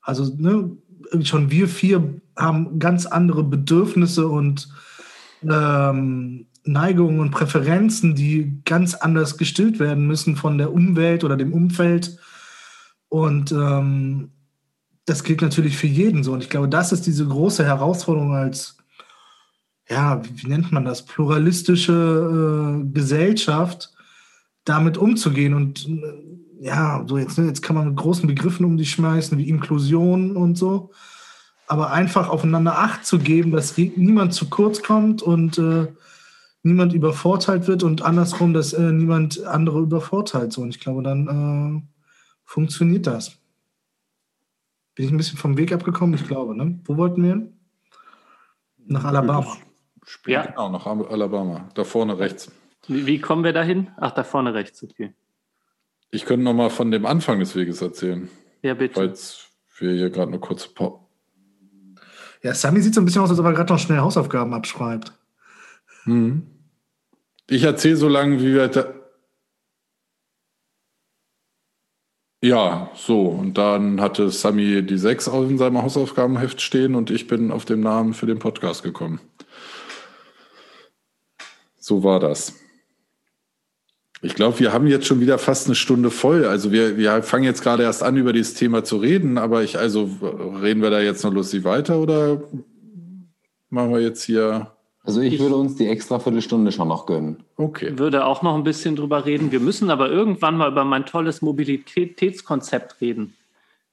[0.00, 0.76] Also ne,
[1.22, 4.68] schon wir vier haben ganz andere Bedürfnisse und
[5.42, 11.52] ähm, Neigungen und Präferenzen, die ganz anders gestillt werden müssen von der Umwelt oder dem
[11.52, 12.18] Umfeld
[13.12, 14.30] und ähm,
[15.04, 16.32] das gilt natürlich für jeden so.
[16.32, 18.78] Und ich glaube, das ist diese große Herausforderung als,
[19.86, 23.92] ja, wie, nennt man das, pluralistische äh, Gesellschaft,
[24.64, 28.78] damit umzugehen und äh, ja, so jetzt, ne, jetzt kann man mit großen Begriffen um
[28.78, 30.90] die schmeißen, wie Inklusion und so.
[31.66, 35.88] Aber einfach aufeinander Acht zu geben, dass niemand zu kurz kommt und äh,
[36.62, 40.54] niemand übervorteilt wird und andersrum, dass äh, niemand andere übervorteilt.
[40.54, 40.62] So.
[40.62, 41.91] Und ich glaube, dann äh,
[42.52, 43.38] funktioniert das.
[44.94, 46.14] Bin ich ein bisschen vom Weg abgekommen?
[46.14, 46.78] Ich glaube, ne?
[46.84, 47.56] Wo wollten wir hin?
[48.84, 49.56] Nach Alabama.
[50.26, 50.44] Ja.
[50.44, 51.70] Genau, nach Alabama.
[51.74, 52.52] Da vorne rechts.
[52.88, 53.90] Wie, wie kommen wir dahin?
[53.96, 55.14] Ach, da vorne rechts, okay.
[56.10, 58.28] Ich könnte noch mal von dem Anfang des Weges erzählen.
[58.60, 58.96] Ja, bitte.
[58.96, 59.46] Falls
[59.78, 60.98] wir hier gerade eine kurze Pause.
[62.42, 65.18] Ja, Sammy sieht so ein bisschen aus, als ob er gerade noch schnell Hausaufgaben abschreibt.
[66.02, 66.46] Hm.
[67.48, 68.68] Ich erzähle so lange, wie wir.
[68.68, 68.92] Da
[72.42, 73.26] ja, so.
[73.26, 77.80] Und dann hatte Sami die 6 in seinem Hausaufgabenheft stehen und ich bin auf den
[77.80, 79.20] Namen für den Podcast gekommen.
[81.78, 82.54] So war das.
[84.24, 86.44] Ich glaube, wir haben jetzt schon wieder fast eine Stunde voll.
[86.44, 89.78] Also wir, wir fangen jetzt gerade erst an, über dieses Thema zu reden, aber ich,
[89.78, 90.08] also
[90.60, 92.42] reden wir da jetzt noch lustig weiter oder
[93.68, 94.71] machen wir jetzt hier.
[95.04, 97.42] Also ich, ich würde uns die extra Viertelstunde schon noch gönnen.
[97.56, 97.98] Okay.
[97.98, 99.50] Würde auch noch ein bisschen drüber reden.
[99.50, 103.34] Wir müssen aber irgendwann mal über mein tolles Mobilitätskonzept reden,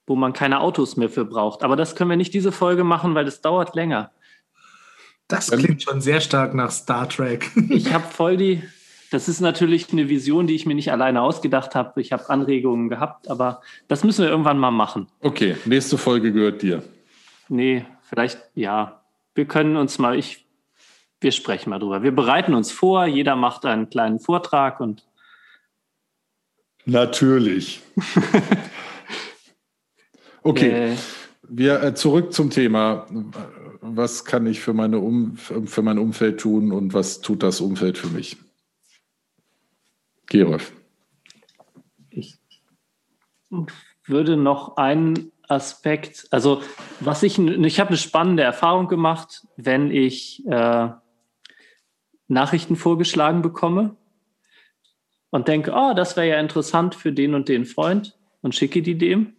[0.05, 1.64] wo man keine Autos mehr für braucht.
[1.64, 4.12] Aber das können wir nicht diese Folge machen, weil das dauert länger.
[5.28, 7.51] Das klingt schon sehr stark nach Star Trek.
[7.70, 8.64] ich habe voll die,
[9.12, 12.01] das ist natürlich eine Vision, die ich mir nicht alleine ausgedacht habe.
[12.01, 15.07] Ich habe Anregungen gehabt, aber das müssen wir irgendwann mal machen.
[15.22, 16.84] Okay, nächste Folge gehört dir.
[17.47, 19.01] Nee, vielleicht ja.
[19.34, 20.47] Wir können uns mal, ich,
[21.22, 22.03] wir sprechen mal drüber.
[22.03, 25.05] Wir bereiten uns vor, jeder macht einen kleinen Vortrag und.
[26.86, 27.82] Natürlich.
[30.43, 30.93] okay.
[30.93, 30.95] Äh,
[31.43, 33.05] wir äh, zurück zum Thema.
[33.82, 37.97] Was kann ich für, meine um, für mein Umfeld tun und was tut das Umfeld
[37.97, 38.38] für mich?
[40.28, 40.74] Gerolf.
[42.09, 42.38] Ich
[44.05, 46.61] würde noch einen Aspekt, also
[46.99, 50.89] was ich, ich habe eine spannende Erfahrung gemacht, wenn ich äh,
[52.30, 53.97] Nachrichten vorgeschlagen bekomme
[55.32, 58.97] und denke, oh, das wäre ja interessant für den und den Freund und schicke die
[58.97, 59.34] dem,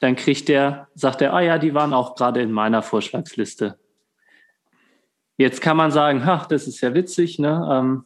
[0.00, 3.78] dann kriegt der, sagt er, ah ja, die waren auch gerade in meiner Vorschlagsliste.
[5.36, 7.68] Jetzt kann man sagen, ach, das ist ja witzig, ne?
[7.70, 8.04] Ähm,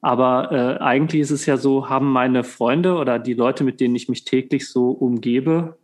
[0.00, 3.96] aber äh, eigentlich ist es ja so, haben meine Freunde oder die Leute, mit denen
[3.96, 5.76] ich mich täglich so umgebe,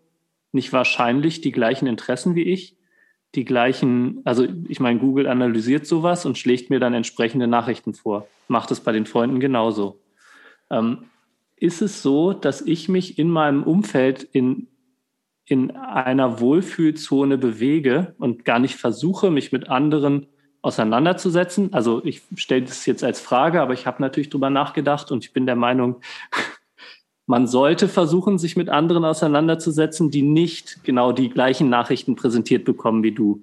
[0.52, 2.76] nicht wahrscheinlich die gleichen Interessen wie ich,
[3.34, 8.26] die gleichen, also ich meine, Google analysiert sowas und schlägt mir dann entsprechende Nachrichten vor.
[8.48, 9.98] Macht es bei den Freunden genauso.
[10.70, 11.06] Ähm,
[11.56, 14.68] ist es so, dass ich mich in meinem Umfeld in,
[15.46, 20.26] in einer Wohlfühlzone bewege und gar nicht versuche, mich mit anderen
[20.62, 21.72] auseinanderzusetzen.
[21.74, 25.32] Also ich stelle das jetzt als Frage, aber ich habe natürlich drüber nachgedacht und ich
[25.32, 26.00] bin der Meinung,
[27.26, 33.02] man sollte versuchen, sich mit anderen auseinanderzusetzen, die nicht genau die gleichen Nachrichten präsentiert bekommen
[33.02, 33.42] wie du.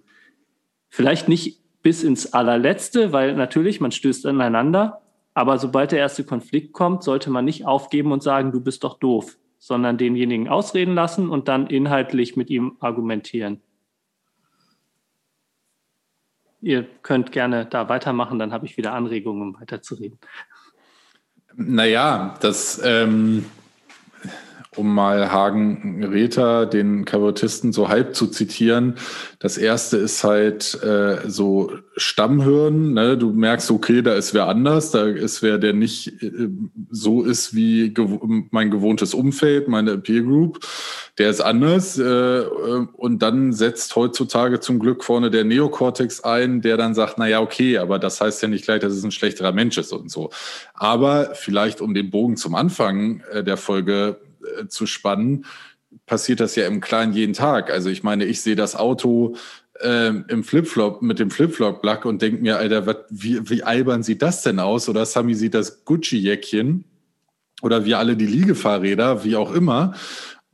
[0.89, 5.01] Vielleicht nicht bis ins allerletzte, weil natürlich man stößt aneinander,
[5.34, 8.99] aber sobald der erste Konflikt kommt, sollte man nicht aufgeben und sagen, du bist doch
[8.99, 13.61] doof, sondern denjenigen ausreden lassen und dann inhaltlich mit ihm argumentieren.
[16.61, 20.19] Ihr könnt gerne da weitermachen, dann habe ich wieder Anregungen, um weiterzureden.
[21.55, 23.45] Naja, das, ähm,
[24.78, 28.95] um mal Hagen Rether, den Kabarettisten, so halb zu zitieren.
[29.39, 32.93] Das erste ist halt äh, so Stammhirn.
[32.93, 33.17] Ne?
[33.17, 36.47] Du merkst, okay, da ist wer anders, da ist wer, der nicht äh,
[36.89, 38.19] so ist wie gew
[38.51, 40.59] mein gewohntes Umfeld, meine Peer Group.
[41.17, 41.97] Der ist anders.
[41.97, 42.43] Äh,
[42.93, 47.41] und dann setzt heutzutage zum Glück vorne der Neokortex ein, der dann sagt, na ja,
[47.41, 50.30] okay, aber das heißt ja nicht gleich, dass es ein schlechterer Mensch ist und so.
[50.74, 54.17] Aber vielleicht um den Bogen zum Anfang äh, der Folge
[54.60, 55.46] äh, zu spannen,
[56.06, 57.70] passiert das ja im Kleinen jeden Tag.
[57.70, 59.36] Also ich meine, ich sehe das Auto
[59.82, 64.22] äh, im Flipflop mit dem Flipflop-Lack und denke mir, Alter, wat, wie, wie albern sieht
[64.22, 64.88] das denn aus?
[64.89, 66.86] Oder Sami sieht das Gucci-Jäckchen
[67.62, 69.94] oder wir alle die Liegefahrräder, wie auch immer.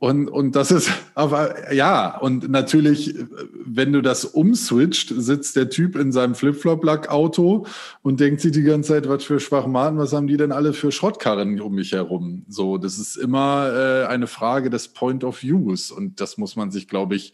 [0.00, 3.16] Und, und das ist, aber ja, und natürlich,
[3.52, 7.66] wenn du das umswitcht, sitzt der Typ in seinem Flip-Flop-Lack-Auto
[8.02, 10.92] und denkt sich die ganze Zeit, was für Schwachmaten, was haben die denn alle für
[10.92, 12.44] Schrottkarren um mich herum?
[12.48, 16.70] So, das ist immer äh, eine Frage des Point of Views und das muss man
[16.70, 17.32] sich, glaube ich,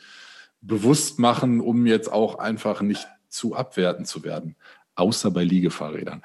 [0.62, 4.56] bewusst machen, um jetzt auch einfach nicht zu abwerten zu werden,
[4.94, 6.22] außer bei Liegefahrrädern.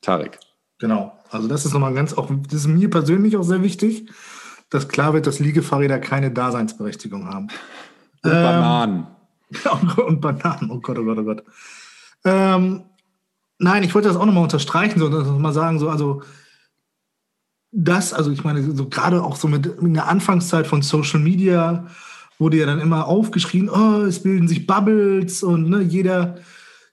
[0.00, 0.38] Tarek.
[0.78, 4.06] Genau, also das ist nochmal ganz, auch das ist mir persönlich auch sehr wichtig
[4.70, 7.48] dass klar wird, dass Liegefahrräder keine Daseinsberechtigung haben.
[8.22, 9.06] Und ähm, Bananen.
[10.06, 11.44] und Bananen, oh Gott, oh Gott, oh Gott.
[12.24, 12.82] Ähm,
[13.58, 16.22] nein, ich wollte das auch nochmal unterstreichen, so, mal sagen, so, also
[17.70, 21.86] das, also ich meine, so gerade auch so mit in der Anfangszeit von Social Media
[22.38, 26.36] wurde ja dann immer aufgeschrien, oh, es bilden sich Bubbles und ne, jeder,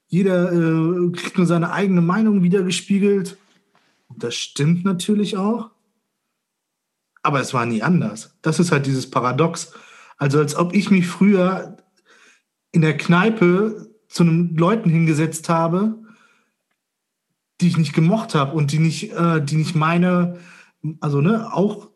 [0.07, 3.37] jeder äh, kriegt nur seine eigene Meinung wiedergespiegelt.
[4.15, 5.71] Das stimmt natürlich auch.
[7.23, 8.37] Aber es war nie anders.
[8.41, 9.73] Das ist halt dieses Paradox.
[10.17, 11.77] Also als ob ich mich früher
[12.71, 15.95] in der Kneipe zu einem Leuten hingesetzt habe,
[17.61, 20.37] die ich nicht gemocht habe und die nicht, äh, die nicht meine,
[20.99, 21.89] also ne, auch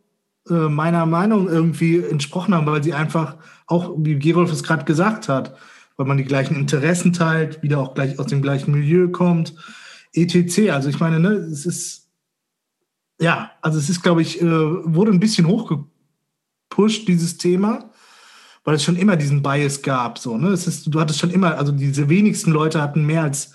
[0.49, 5.27] äh, meiner Meinung irgendwie entsprochen haben, weil sie einfach auch, wie Gerolf es gerade gesagt
[5.27, 5.55] hat,
[5.97, 9.55] weil man die gleichen Interessen teilt, wieder auch gleich aus dem gleichen Milieu kommt,
[10.13, 10.69] etc.
[10.71, 12.06] Also ich meine, ne, es ist
[13.19, 17.89] ja, also es ist, glaube ich, äh, wurde ein bisschen hochgepusht, dieses Thema,
[18.63, 20.19] weil es schon immer diesen Bias gab.
[20.19, 20.49] So, ne?
[20.49, 23.53] es ist, du hattest schon immer, also diese wenigsten Leute hatten mehr als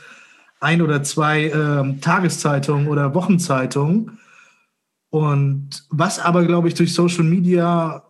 [0.61, 4.19] ein oder zwei äh, Tageszeitungen oder Wochenzeitungen.
[5.11, 8.03] Und was aber, glaube ich, durch Social Media,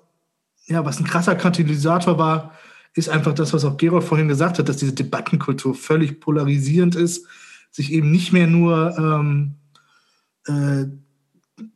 [0.66, 2.52] ja, was ein krasser Katalysator war,
[2.94, 7.26] ist einfach das, was auch Gerold vorhin gesagt hat, dass diese Debattenkultur völlig polarisierend ist,
[7.70, 9.54] sich eben nicht mehr nur ähm,
[10.46, 10.86] äh,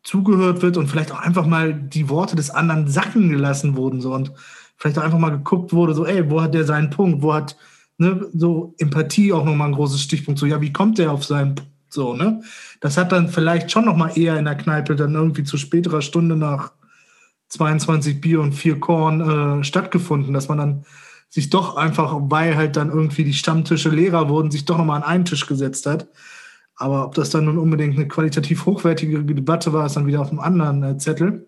[0.02, 4.14] zugehört wird und vielleicht auch einfach mal die Worte des anderen sacken gelassen wurden so
[4.14, 4.32] und
[4.76, 7.56] vielleicht auch einfach mal geguckt wurde, so, ey, wo hat der seinen Punkt, wo hat
[7.98, 11.54] ne, so Empathie auch nochmal ein großes Stichpunkt, so, ja, wie kommt der auf seinen
[11.54, 12.42] Punkt, so, ne?
[12.80, 16.36] Das hat dann vielleicht schon nochmal eher in der Kneipe dann irgendwie zu späterer Stunde
[16.36, 16.72] nach
[17.48, 20.84] 22 Bier und vier Korn äh, stattgefunden, dass man dann
[21.28, 25.08] sich doch einfach, weil halt dann irgendwie die Stammtische leerer wurden, sich doch nochmal an
[25.08, 26.08] einen Tisch gesetzt hat
[26.76, 30.30] aber ob das dann nun unbedingt eine qualitativ hochwertige Debatte war, ist dann wieder auf
[30.30, 31.46] einem anderen äh, Zettel.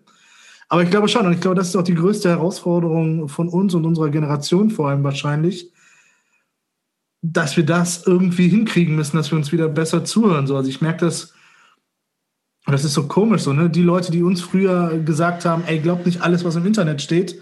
[0.67, 3.73] Aber ich glaube schon, und ich glaube, das ist auch die größte Herausforderung von uns
[3.73, 5.71] und unserer Generation vor allem wahrscheinlich,
[7.21, 10.47] dass wir das irgendwie hinkriegen müssen, dass wir uns wieder besser zuhören.
[10.47, 11.33] So, also ich merke das,
[12.65, 13.69] das ist so komisch, so, ne?
[13.69, 17.39] Die Leute, die uns früher gesagt haben, ey, glaubt nicht alles, was im Internet steht,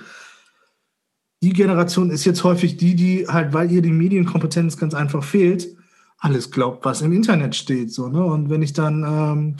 [1.43, 5.76] die Generation ist jetzt häufig die, die halt, weil ihr die Medienkompetenz ganz einfach fehlt,
[6.19, 7.91] alles glaubt, was im Internet steht.
[7.91, 8.23] So, ne?
[8.23, 9.55] Und wenn ich dann, ähm,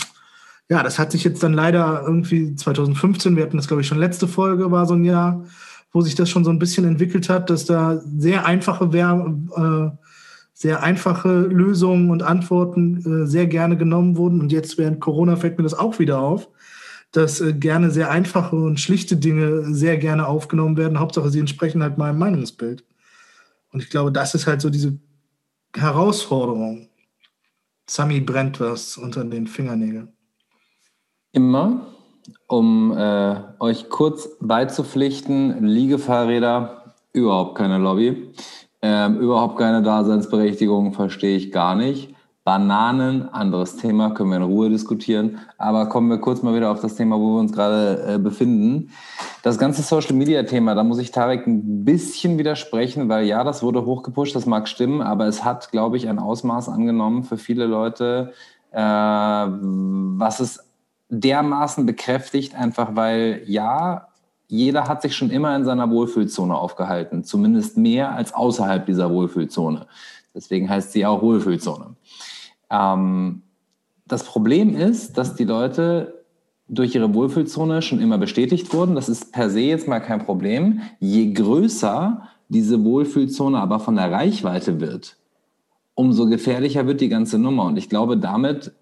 [0.70, 4.00] ja, das hat sich jetzt dann leider irgendwie 2015, wir hatten das, glaube ich, schon
[4.00, 5.46] letzte Folge, war so ein Jahr,
[5.92, 9.92] wo sich das schon so ein bisschen entwickelt hat, dass da sehr einfache, äh,
[10.54, 14.42] sehr einfache Lösungen und Antworten äh, sehr gerne genommen wurden.
[14.42, 16.50] Und jetzt während Corona fällt mir das auch wieder auf,
[17.12, 21.00] dass äh, gerne sehr einfache und schlichte Dinge sehr gerne aufgenommen werden.
[21.00, 22.84] Hauptsache, sie entsprechen halt meinem Meinungsbild.
[23.72, 24.98] Und ich glaube, das ist halt so diese
[25.76, 26.90] Herausforderung.
[27.90, 30.14] Sami brennt was unter den Fingernägeln.
[31.32, 31.94] Immer,
[32.48, 38.34] um äh, euch kurz beizupflichten, Liegefahrräder, überhaupt keine Lobby,
[38.82, 42.14] ähm, überhaupt keine Daseinsberechtigung, verstehe ich gar nicht.
[42.48, 45.40] Bananen, anderes Thema, können wir in Ruhe diskutieren.
[45.58, 48.92] Aber kommen wir kurz mal wieder auf das Thema, wo wir uns gerade äh, befinden.
[49.44, 53.64] Das ganze Social Media Thema, da muss ich Tarek ein bisschen widersprechen, weil ja, das
[53.64, 57.66] wurde hochgepusht, das mag stimmen, aber es hat, glaube ich, ein Ausmaß angenommen für viele
[57.66, 58.32] Leute,
[58.72, 60.64] äh, was es
[61.10, 64.08] dermaßen bekräftigt, einfach weil ja,
[64.48, 69.86] jeder hat sich schon immer in seiner Wohlfühlzone aufgehalten, zumindest mehr als außerhalb dieser Wohlfühlzone.
[70.34, 71.97] Deswegen heißt sie auch Wohlfühlzone.
[72.70, 73.42] Ähm,
[74.08, 76.24] das Problem ist, dass die Leute
[76.70, 78.96] durch ihre Wohlfühlzone schon immer bestätigt wurden.
[78.96, 80.82] Das ist per se jetzt mal kein Problem.
[81.00, 85.18] Je größer diese Wohlfühlzone aber von der Reichweite wird,
[85.96, 87.66] umso gefährlicher wird die ganze Nummer.
[87.66, 88.74] Und ich glaube, damit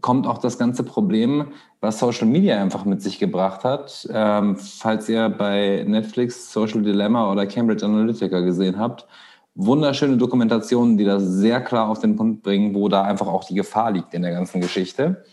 [0.00, 1.48] kommt auch das ganze Problem,
[1.80, 4.08] was Social Media einfach mit sich gebracht hat.
[4.12, 9.06] Ähm, falls ihr bei Netflix Social Dilemma oder Cambridge Analytica gesehen habt,
[9.54, 13.54] wunderschöne Dokumentationen, die das sehr klar auf den Punkt bringen, wo da einfach auch die
[13.54, 15.24] Gefahr liegt in der ganzen Geschichte.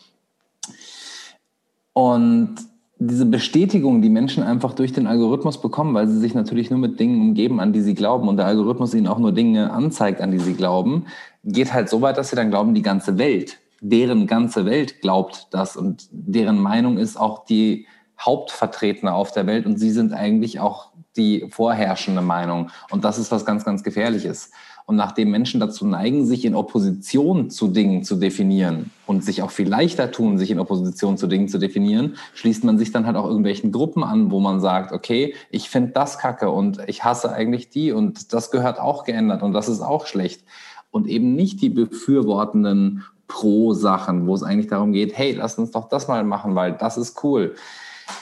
[1.94, 2.56] Und
[3.02, 7.00] diese Bestätigung, die Menschen einfach durch den Algorithmus bekommen, weil sie sich natürlich nur mit
[7.00, 10.32] Dingen umgeben, an die sie glauben und der Algorithmus ihnen auch nur Dinge anzeigt, an
[10.32, 11.06] die sie glauben,
[11.46, 15.48] geht halt so weit, dass sie dann glauben, die ganze Welt, deren ganze Welt glaubt
[15.52, 17.88] das und deren Meinung ist auch die
[18.20, 22.70] Hauptvertretene auf der Welt und sie sind eigentlich auch die vorherrschende Meinung.
[22.92, 24.52] Und das ist was ganz, ganz Gefährliches.
[24.90, 29.52] Und nachdem Menschen dazu neigen, sich in Opposition zu Dingen zu definieren und sich auch
[29.52, 33.16] viel leichter tun, sich in Opposition zu Dingen zu definieren, schließt man sich dann halt
[33.16, 37.32] auch irgendwelchen Gruppen an, wo man sagt, okay, ich finde das kacke und ich hasse
[37.32, 40.44] eigentlich die und das gehört auch geändert und das ist auch schlecht.
[40.90, 45.88] Und eben nicht die befürwortenden Pro-Sachen, wo es eigentlich darum geht, hey, lass uns doch
[45.88, 47.54] das mal machen, weil das ist cool.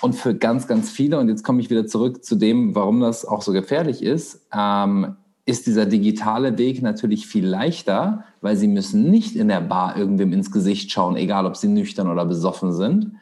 [0.02, 3.26] Und für ganz, ganz viele, und jetzt komme ich wieder zurück zu dem, warum das
[3.26, 5.16] auch so gefährlich ist, ähm,
[5.46, 10.34] ist dieser digitale Weg natürlich viel leichter, weil sie müssen nicht in der Bar irgendwem
[10.34, 13.14] ins Gesicht schauen, egal ob sie nüchtern oder besoffen sind,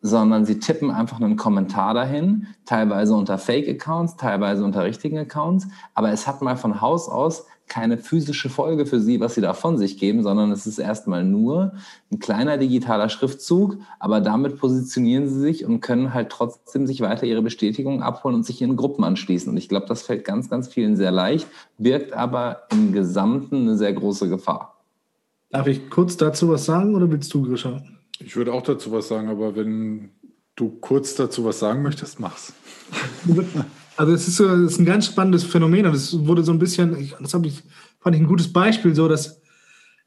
[0.00, 6.10] sondern sie tippen einfach einen Kommentar dahin, teilweise unter Fake-Accounts, teilweise unter richtigen Accounts, aber
[6.12, 9.78] es hat mal von Haus aus keine physische Folge für sie, was sie da von
[9.78, 11.74] sich geben, sondern es ist erstmal nur
[12.10, 17.26] ein kleiner digitaler Schriftzug, aber damit positionieren sie sich und können halt trotzdem sich weiter
[17.26, 19.50] ihre Bestätigung abholen und sich ihren Gruppen anschließen.
[19.50, 21.46] Und ich glaube, das fällt ganz, ganz vielen sehr leicht,
[21.76, 24.76] birgt aber im Gesamten eine sehr große Gefahr.
[25.50, 27.82] Darf ich kurz dazu was sagen oder willst du, Grisha?
[28.20, 30.10] Ich würde auch dazu was sagen, aber wenn
[30.56, 32.52] du kurz dazu was sagen möchtest, mach's.
[33.96, 36.92] Also es ist, es ist ein ganz spannendes Phänomen und es wurde so ein bisschen,
[36.92, 37.62] das ich,
[38.00, 39.40] fand ich ein gutes Beispiel, so dass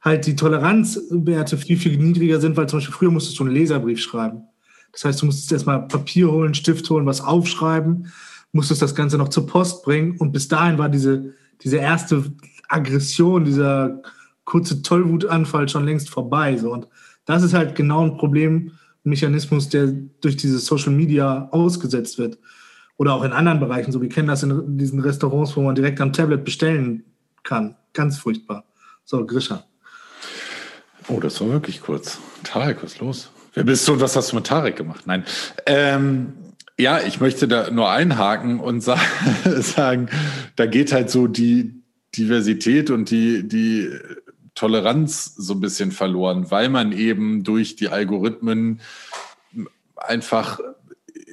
[0.02, 4.00] halt die Toleranzwerte viel, viel niedriger sind, weil zum Beispiel früher musstest du einen Leserbrief
[4.00, 4.44] schreiben.
[4.92, 8.08] Das heißt, du musstest erstmal Papier holen, Stift holen, was aufschreiben,
[8.52, 12.24] musstest das Ganze noch zur Post bringen und bis dahin war diese, diese erste
[12.68, 14.02] Aggression, dieser
[14.46, 16.58] kurze Tollwutanfall schon längst vorbei.
[16.58, 16.74] So.
[16.74, 16.88] Und
[17.26, 19.88] das ist halt genau ein Problemmechanismus, der
[20.22, 22.38] durch diese Social Media ausgesetzt wird.
[22.98, 23.92] Oder auch in anderen Bereichen.
[23.92, 27.04] So, wir kennen das in diesen Restaurants, wo man direkt am Tablet bestellen
[27.44, 27.76] kann.
[27.94, 28.66] Ganz furchtbar.
[29.06, 29.64] So, Grisha.
[31.08, 32.20] Oh, das war wirklich kurz.
[32.44, 33.32] Tarek, was ist los?
[33.54, 35.08] Wer bist du und was hast du mit Tarek gemacht?
[35.08, 35.24] Nein.
[35.66, 36.34] Ähm,
[36.78, 38.82] ja, ich möchte da nur einhaken und
[39.60, 40.10] sagen,
[40.56, 41.84] da geht halt so die
[42.16, 43.90] Diversität und die, die
[44.56, 48.82] Toleranz so ein bisschen verloren, weil man eben durch die Algorithmen
[49.96, 50.60] einfach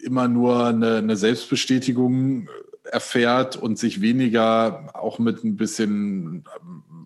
[0.03, 2.49] immer nur eine, eine Selbstbestätigung
[2.85, 6.45] erfährt und sich weniger auch mit ein bisschen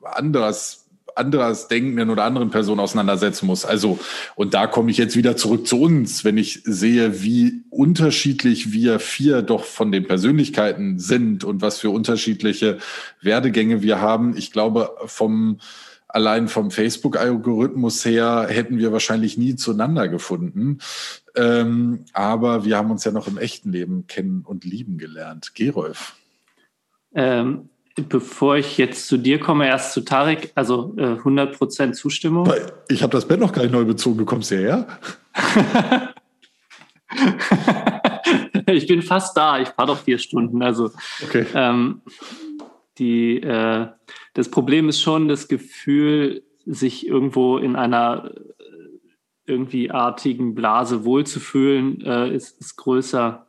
[0.03, 0.83] anders
[1.15, 3.65] anderes Denkenden oder anderen Personen auseinandersetzen muss.
[3.65, 3.99] Also,
[4.35, 8.99] und da komme ich jetzt wieder zurück zu uns, wenn ich sehe, wie unterschiedlich wir
[8.99, 12.79] vier doch von den Persönlichkeiten sind und was für unterschiedliche
[13.21, 14.37] Werdegänge wir haben.
[14.37, 15.59] Ich glaube, vom,
[16.13, 20.79] allein vom Facebook-Algorithmus her hätten wir wahrscheinlich nie zueinander gefunden.
[21.35, 25.55] Ähm, aber wir haben uns ja noch im echten Leben kennen und lieben gelernt.
[25.55, 26.15] Gerolf.
[27.15, 27.71] Ähm,
[28.09, 32.51] bevor ich jetzt zu dir komme, erst zu Tarek, also äh, 100% Zustimmung.
[32.89, 34.19] Ich habe das Bett noch gar nicht neu bezogen.
[34.19, 34.87] Du kommst hierher?
[38.67, 39.59] ich bin fast da.
[39.61, 40.63] Ich fahre doch vier Stunden.
[40.63, 40.91] Also
[41.23, 41.47] okay.
[41.55, 42.03] ähm,
[42.99, 43.89] die äh,
[44.35, 48.41] das Problem ist schon das Gefühl, sich irgendwo in einer äh,
[49.47, 53.47] irgendwie artigen Blase wohlzufühlen, äh, ist, ist größer.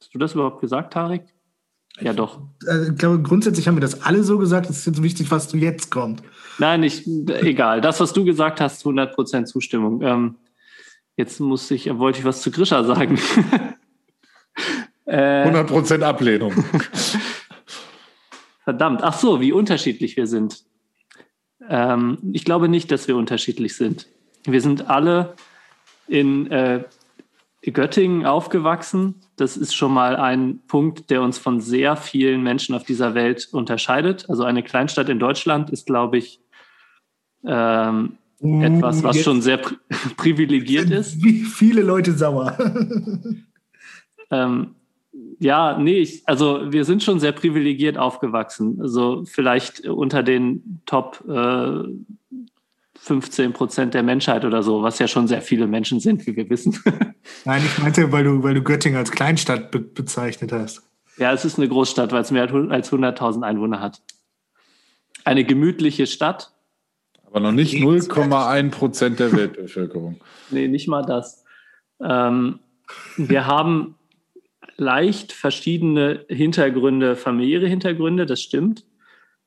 [0.00, 1.24] Hast du das überhaupt gesagt, Tarek?
[2.00, 2.40] Ja, doch.
[2.66, 4.70] Äh, ich glaube, grundsätzlich haben wir das alle so gesagt.
[4.70, 6.22] Es ist jetzt wichtig, was du jetzt kommt.
[6.58, 7.80] Nein, nicht, egal.
[7.80, 10.02] Das, was du gesagt hast, 100% Zustimmung.
[10.02, 10.36] Ähm,
[11.16, 13.18] jetzt muss ich, wollte ich was zu Grisha sagen.
[15.06, 16.52] 100% Ablehnung.
[18.70, 19.02] Verdammt.
[19.02, 20.62] Ach so, wie unterschiedlich wir sind.
[21.68, 24.06] Ähm, ich glaube nicht, dass wir unterschiedlich sind.
[24.44, 25.34] Wir sind alle
[26.06, 26.84] in äh,
[27.62, 29.16] Göttingen aufgewachsen.
[29.34, 33.48] Das ist schon mal ein Punkt, der uns von sehr vielen Menschen auf dieser Welt
[33.50, 34.30] unterscheidet.
[34.30, 36.40] Also eine Kleinstadt in Deutschland ist, glaube ich,
[37.44, 39.78] ähm, uh, etwas, was schon sehr pri
[40.16, 41.24] privilegiert ist.
[41.24, 42.56] Wie viele Leute sauer.
[44.30, 44.76] ähm,
[45.40, 48.78] ja, nee, ich, also wir sind schon sehr privilegiert aufgewachsen.
[48.80, 51.82] Also vielleicht unter den Top äh,
[52.98, 56.50] 15 Prozent der Menschheit oder so, was ja schon sehr viele Menschen sind, wie wir
[56.50, 56.78] wissen.
[57.46, 60.82] Nein, ich meinte, weil du, weil du Göttingen als Kleinstadt be bezeichnet hast.
[61.16, 64.02] Ja, es ist eine Großstadt, weil es mehr als 100.000 Einwohner hat.
[65.24, 66.52] Eine gemütliche Stadt.
[67.26, 70.20] Aber noch nicht 0,1 Prozent der Weltbevölkerung.
[70.50, 71.44] nee, nicht mal das.
[72.02, 72.58] Ähm,
[73.16, 73.94] wir haben
[74.80, 78.84] leicht verschiedene Hintergründe, familiäre Hintergründe, das stimmt,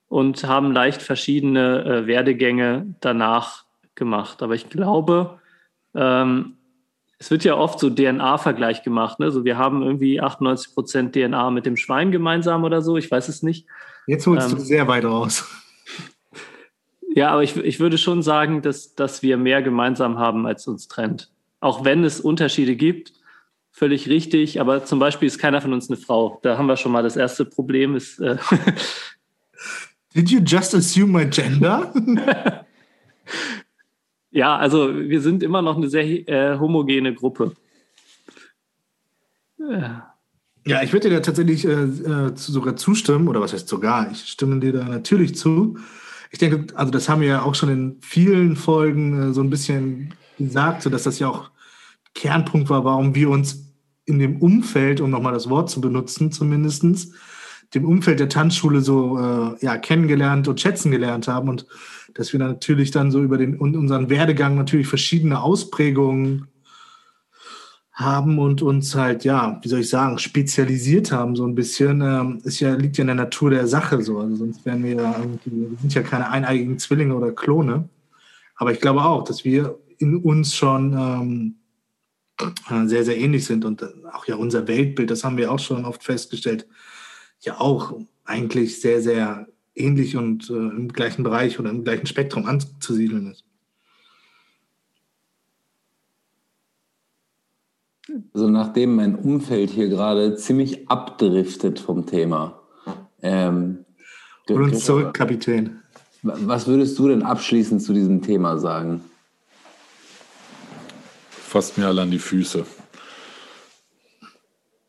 [0.07, 3.65] und haben leicht verschiedene äh, Werdegänge danach
[3.95, 4.43] gemacht.
[4.43, 5.39] Aber ich glaube,
[5.95, 6.57] ähm,
[7.17, 9.19] es wird ja oft so DNA-Vergleich gemacht.
[9.19, 9.25] Ne?
[9.25, 12.97] Also wir haben irgendwie 98 Prozent DNA mit dem Schwein gemeinsam oder so.
[12.97, 13.65] Ich weiß es nicht.
[14.05, 15.45] Jetzt holst ähm, du sehr weit raus.
[17.15, 20.87] Ja, aber ich, ich würde schon sagen, dass, dass wir mehr gemeinsam haben, als uns
[20.87, 21.29] trennt.
[21.59, 23.13] Auch wenn es Unterschiede gibt,
[23.73, 26.39] völlig richtig, aber zum Beispiel ist keiner von uns eine Frau.
[26.43, 27.95] Da haben wir schon mal das erste Problem.
[27.95, 28.37] Ist, äh
[30.15, 31.91] Did you just assume my gender?
[34.31, 37.53] ja, also wir sind immer noch eine sehr äh, homogene Gruppe.
[39.57, 40.13] Ja.
[40.65, 44.11] ja, ich würde dir da tatsächlich äh, äh, sogar zustimmen, oder was heißt sogar?
[44.11, 45.79] Ich stimme dir da natürlich zu.
[46.31, 49.49] Ich denke, also das haben wir ja auch schon in vielen Folgen äh, so ein
[49.49, 51.49] bisschen gesagt, so dass das ja auch
[52.13, 53.62] Kernpunkt war, warum wir uns
[54.05, 57.13] in dem Umfeld, um nochmal das Wort zu benutzen, zumindestens,
[57.73, 61.65] dem Umfeld der Tanzschule so äh, ja, kennengelernt und schätzen gelernt haben und
[62.13, 66.47] dass wir natürlich dann so über den unseren Werdegang natürlich verschiedene Ausprägungen
[67.93, 72.41] haben und uns halt, ja, wie soll ich sagen, spezialisiert haben, so ein bisschen, ähm,
[72.43, 74.19] ist ja, liegt ja in der Natur der Sache so.
[74.19, 75.15] Also sonst wären wir ja
[75.45, 77.87] wir sind ja keine eineigigen Zwillinge oder Klone.
[78.55, 81.62] Aber ich glaube auch, dass wir in uns schon ähm, äh,
[82.85, 83.83] sehr, sehr ähnlich sind und
[84.13, 86.67] auch ja unser Weltbild, das haben wir auch schon oft festgestellt,
[87.41, 92.45] ja auch eigentlich sehr, sehr ähnlich und äh, im gleichen Bereich oder im gleichen Spektrum
[92.45, 93.43] anzusiedeln ist.
[98.33, 102.61] Also nachdem mein Umfeld hier gerade ziemlich abdriftet vom Thema.
[103.21, 103.85] Ähm,
[104.49, 105.79] Hol uns zurück, Kapitän.
[106.21, 109.01] Was würdest du denn abschließend zu diesem Thema sagen?
[111.53, 112.65] Fasst mir alle an die Füße.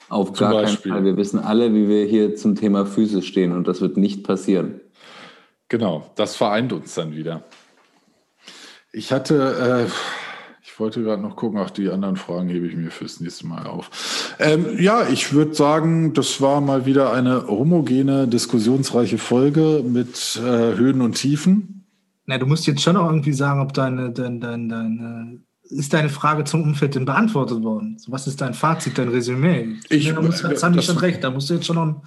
[0.09, 0.93] Auf zum gar Beispiel.
[0.93, 1.05] keinen Fall.
[1.05, 4.81] Wir wissen alle, wie wir hier zum Thema Füße stehen und das wird nicht passieren.
[5.69, 7.45] Genau, das vereint uns dann wieder.
[8.93, 9.91] Ich hatte, äh,
[10.62, 13.66] ich wollte gerade noch gucken, ach, die anderen Fragen hebe ich mir fürs nächste Mal
[13.66, 14.35] auf.
[14.39, 20.77] Ähm, ja, ich würde sagen, das war mal wieder eine homogene, diskussionsreiche Folge mit äh,
[20.77, 21.85] Höhen und Tiefen.
[22.24, 26.09] Na, du musst jetzt schon auch irgendwie sagen, ob deine, deine, deine, deine ist deine
[26.09, 27.97] Frage zum Umfeld denn beantwortet worden?
[28.07, 29.77] Was ist dein Fazit, dein Resümee?
[29.89, 31.86] Ich, ja, da muss, das haben die schon recht, da musst du jetzt schon noch
[31.86, 32.03] ein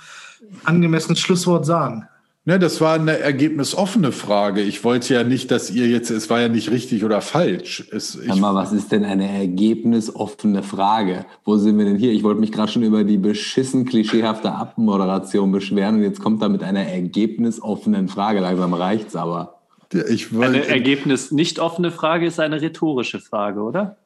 [0.63, 2.07] angemessenes Schlusswort sagen.
[2.47, 4.61] Ne, das war eine ergebnisoffene Frage.
[4.61, 7.85] Ich wollte ja nicht, dass ihr jetzt, es war ja nicht richtig oder falsch.
[7.91, 11.25] Es, ich, mal, was ist denn eine ergebnisoffene Frage?
[11.43, 12.13] Wo sind wir denn hier?
[12.13, 16.47] Ich wollte mich gerade schon über die beschissen klischeehafte Abmoderation beschweren und jetzt kommt da
[16.47, 18.39] mit einer ergebnisoffenen Frage.
[18.39, 19.56] Langsam reicht's aber.
[19.93, 23.97] Ich wollt, eine Ergebnis nicht offene Frage ist eine rhetorische Frage, oder?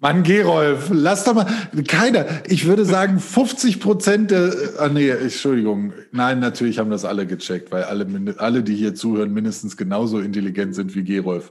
[0.00, 1.46] Mann, Gerolf, lass doch mal,
[1.88, 7.26] keiner, ich würde sagen 50 Prozent der, ah nee, Entschuldigung, nein, natürlich haben das alle
[7.26, 11.50] gecheckt, weil alle, alle, die hier zuhören, mindestens genauso intelligent sind wie Gerolf.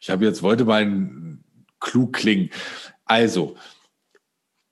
[0.00, 1.42] Ich habe jetzt, wollte meinen
[1.80, 2.50] klug klingen.
[3.06, 3.56] Also,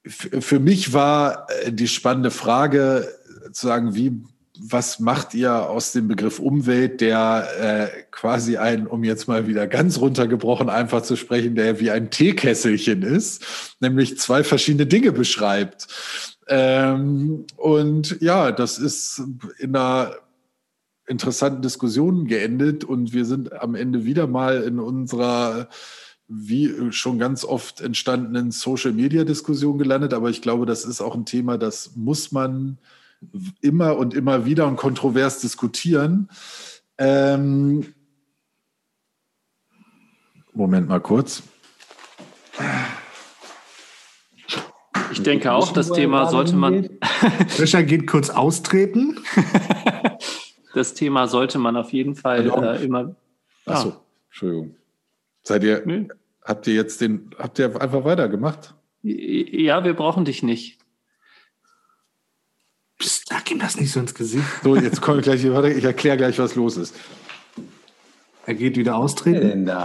[0.07, 3.09] für mich war äh, die spannende Frage
[3.51, 4.23] zu sagen, wie
[4.60, 9.66] was macht ihr aus dem Begriff Umwelt, der äh, quasi ein, um jetzt mal wieder
[9.66, 15.86] ganz runtergebrochen einfach zu sprechen, der wie ein Teekesselchen ist, nämlich zwei verschiedene Dinge beschreibt.
[16.48, 19.22] Ähm, und ja, das ist
[19.59, 20.16] in einer
[21.06, 25.68] interessanten Diskussion geendet und wir sind am Ende wieder mal in unserer
[26.28, 30.12] wie schon ganz oft entstandenen Social-Media-Diskussion gelandet.
[30.12, 32.76] Aber ich glaube, das ist auch ein Thema, das muss man
[33.61, 36.28] immer und immer wieder und kontrovers diskutieren.
[36.99, 37.95] Ähm,
[40.53, 41.43] Moment mal kurz.
[45.12, 46.90] Ich denke auch, das Thema sollte man.
[47.49, 49.19] Fischer geht kurz austreten.
[50.74, 53.15] das Thema sollte man auf jeden Fall äh, immer.
[53.66, 53.97] Achso,
[54.28, 54.77] Entschuldigung.
[55.43, 56.09] Seid ihr, nee.
[56.45, 58.74] habt ihr jetzt den, habt ihr einfach weitergemacht?
[59.03, 60.77] Ja, wir brauchen dich nicht.
[62.99, 64.45] Psst, sag ihm das nicht so ins Gesicht.
[64.62, 66.95] So, jetzt komme ich gleich, warte, ich erkläre gleich, was los ist.
[68.45, 69.49] Er geht wieder austreten.
[69.49, 69.85] Denn da?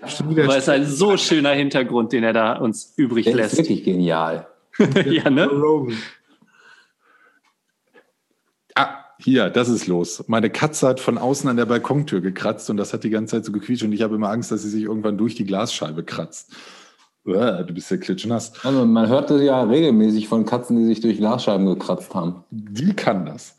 [0.00, 3.54] Aber es ist ein so schöner Hintergrund, den er da uns übrig Der lässt.
[3.54, 4.48] Ist wirklich genial.
[5.06, 5.48] ja, ne?
[8.74, 10.24] Ah, hier, das ist los.
[10.26, 13.44] Meine Katze hat von außen an der Balkontür gekratzt und das hat die ganze Zeit
[13.44, 16.52] so gequietscht und ich habe immer Angst, dass sie sich irgendwann durch die Glasscheibe kratzt.
[17.24, 18.52] Du bist ja klitschnass.
[18.64, 22.44] Also man hört das ja regelmäßig von Katzen, die sich durch Glasscheiben gekratzt haben.
[22.50, 23.56] Die kann das.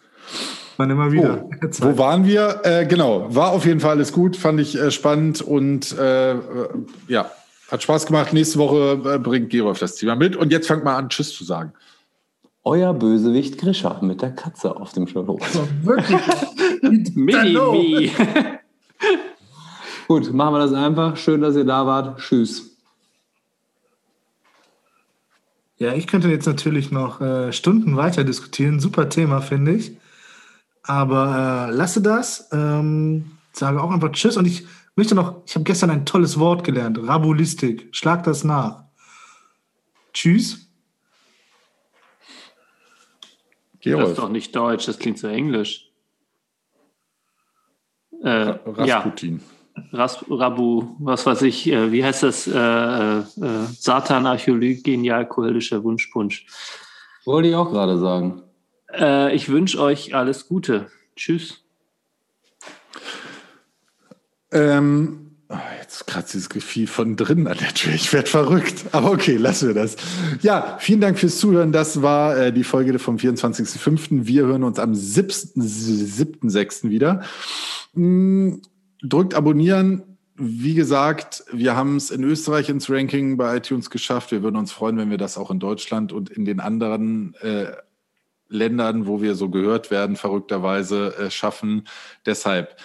[0.78, 1.46] Man immer wieder.
[1.46, 2.62] Oh, wo waren wir?
[2.64, 6.36] Äh, genau, war auf jeden Fall alles gut, fand ich äh, spannend und äh,
[7.08, 7.32] ja,
[7.72, 8.34] hat Spaß gemacht.
[8.34, 11.44] Nächste Woche äh, bringt Gerolf das Thema mit und jetzt fangt mal an, Tschüss zu
[11.44, 11.74] sagen.
[12.64, 15.42] Euer Bösewicht Grisha mit der Katze auf dem Schulhof.
[15.42, 16.20] Also wirklich?
[17.16, 18.12] Mini-Me.
[20.08, 21.16] Gut, machen wir das einfach.
[21.16, 22.20] Schön, dass ihr da wart.
[22.20, 22.75] Tschüss.
[25.78, 28.80] Ja, ich könnte jetzt natürlich noch äh, Stunden weiter diskutieren.
[28.80, 29.98] Super Thema, finde ich.
[30.84, 32.50] Aber äh, lasse das.
[32.54, 34.38] Ähm, sage auch einfach Tschüss.
[34.38, 34.66] Und ich
[34.96, 36.98] möchte noch, ich habe gestern ein tolles Wort gelernt.
[37.02, 37.90] Rabulistik.
[37.92, 38.84] Schlag das nach.
[40.14, 40.66] Tschüss.
[43.84, 45.92] Das ist doch nicht Deutsch, das klingt so englisch.
[48.24, 49.38] Äh, Rasputin.
[49.38, 49.55] Ja.
[49.92, 52.48] Ras Rabu, was weiß ich, äh, wie heißt das?
[52.48, 53.24] Äh, äh,
[53.78, 56.46] Satan, Archäologie, genial, kohelischer Wunschpunsch.
[57.26, 58.42] Wollte ich auch gerade sagen.
[58.94, 60.88] Äh, ich wünsche euch alles Gute.
[61.16, 61.62] Tschüss.
[64.52, 67.94] Ähm, oh, jetzt kratzt dieses Gefühl von drinnen an der Tür.
[67.94, 68.86] Ich werde verrückt.
[68.94, 69.98] Aber okay, lassen wir das.
[70.42, 71.74] Ja, vielen Dank fürs Zuhören.
[71.74, 74.26] Das war äh, die Folge vom 24.05.
[74.26, 76.90] Wir hören uns am 7.6.
[76.90, 77.24] wieder.
[77.94, 78.60] Mm,
[79.10, 84.32] drückt abonnieren, wie gesagt, wir haben es in Österreich ins Ranking bei iTunes geschafft.
[84.32, 87.72] Wir würden uns freuen, wenn wir das auch in Deutschland und in den anderen äh,
[88.50, 91.88] Ländern, wo wir so gehört werden, verrückterweise äh, schaffen.
[92.26, 92.76] Deshalb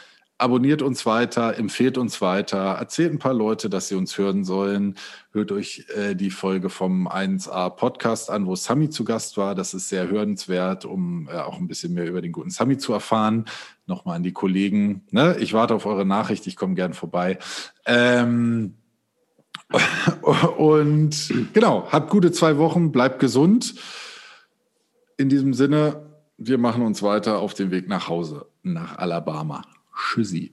[0.41, 4.97] abonniert uns weiter, empfehlt uns weiter, erzählt ein paar Leute, dass sie uns hören sollen.
[5.33, 9.55] Hört euch äh, die Folge vom 1A Podcast an, wo Sami zu Gast war.
[9.55, 12.93] Das ist sehr hörenswert, um äh, auch ein bisschen mehr über den guten Sami zu
[12.93, 13.45] erfahren.
[13.87, 15.03] Nochmal an die Kollegen.
[15.11, 15.37] Ne?
[15.41, 17.39] Ich warte auf eure Nachricht, ich komme gern vorbei.
[17.85, 18.75] Ähm,
[20.57, 23.75] und genau, habt gute zwei Wochen, bleibt gesund.
[25.19, 26.07] In diesem Sinne,
[26.39, 29.63] wir machen uns weiter auf den Weg nach Hause, nach Alabama.
[30.01, 30.53] Tschüssi.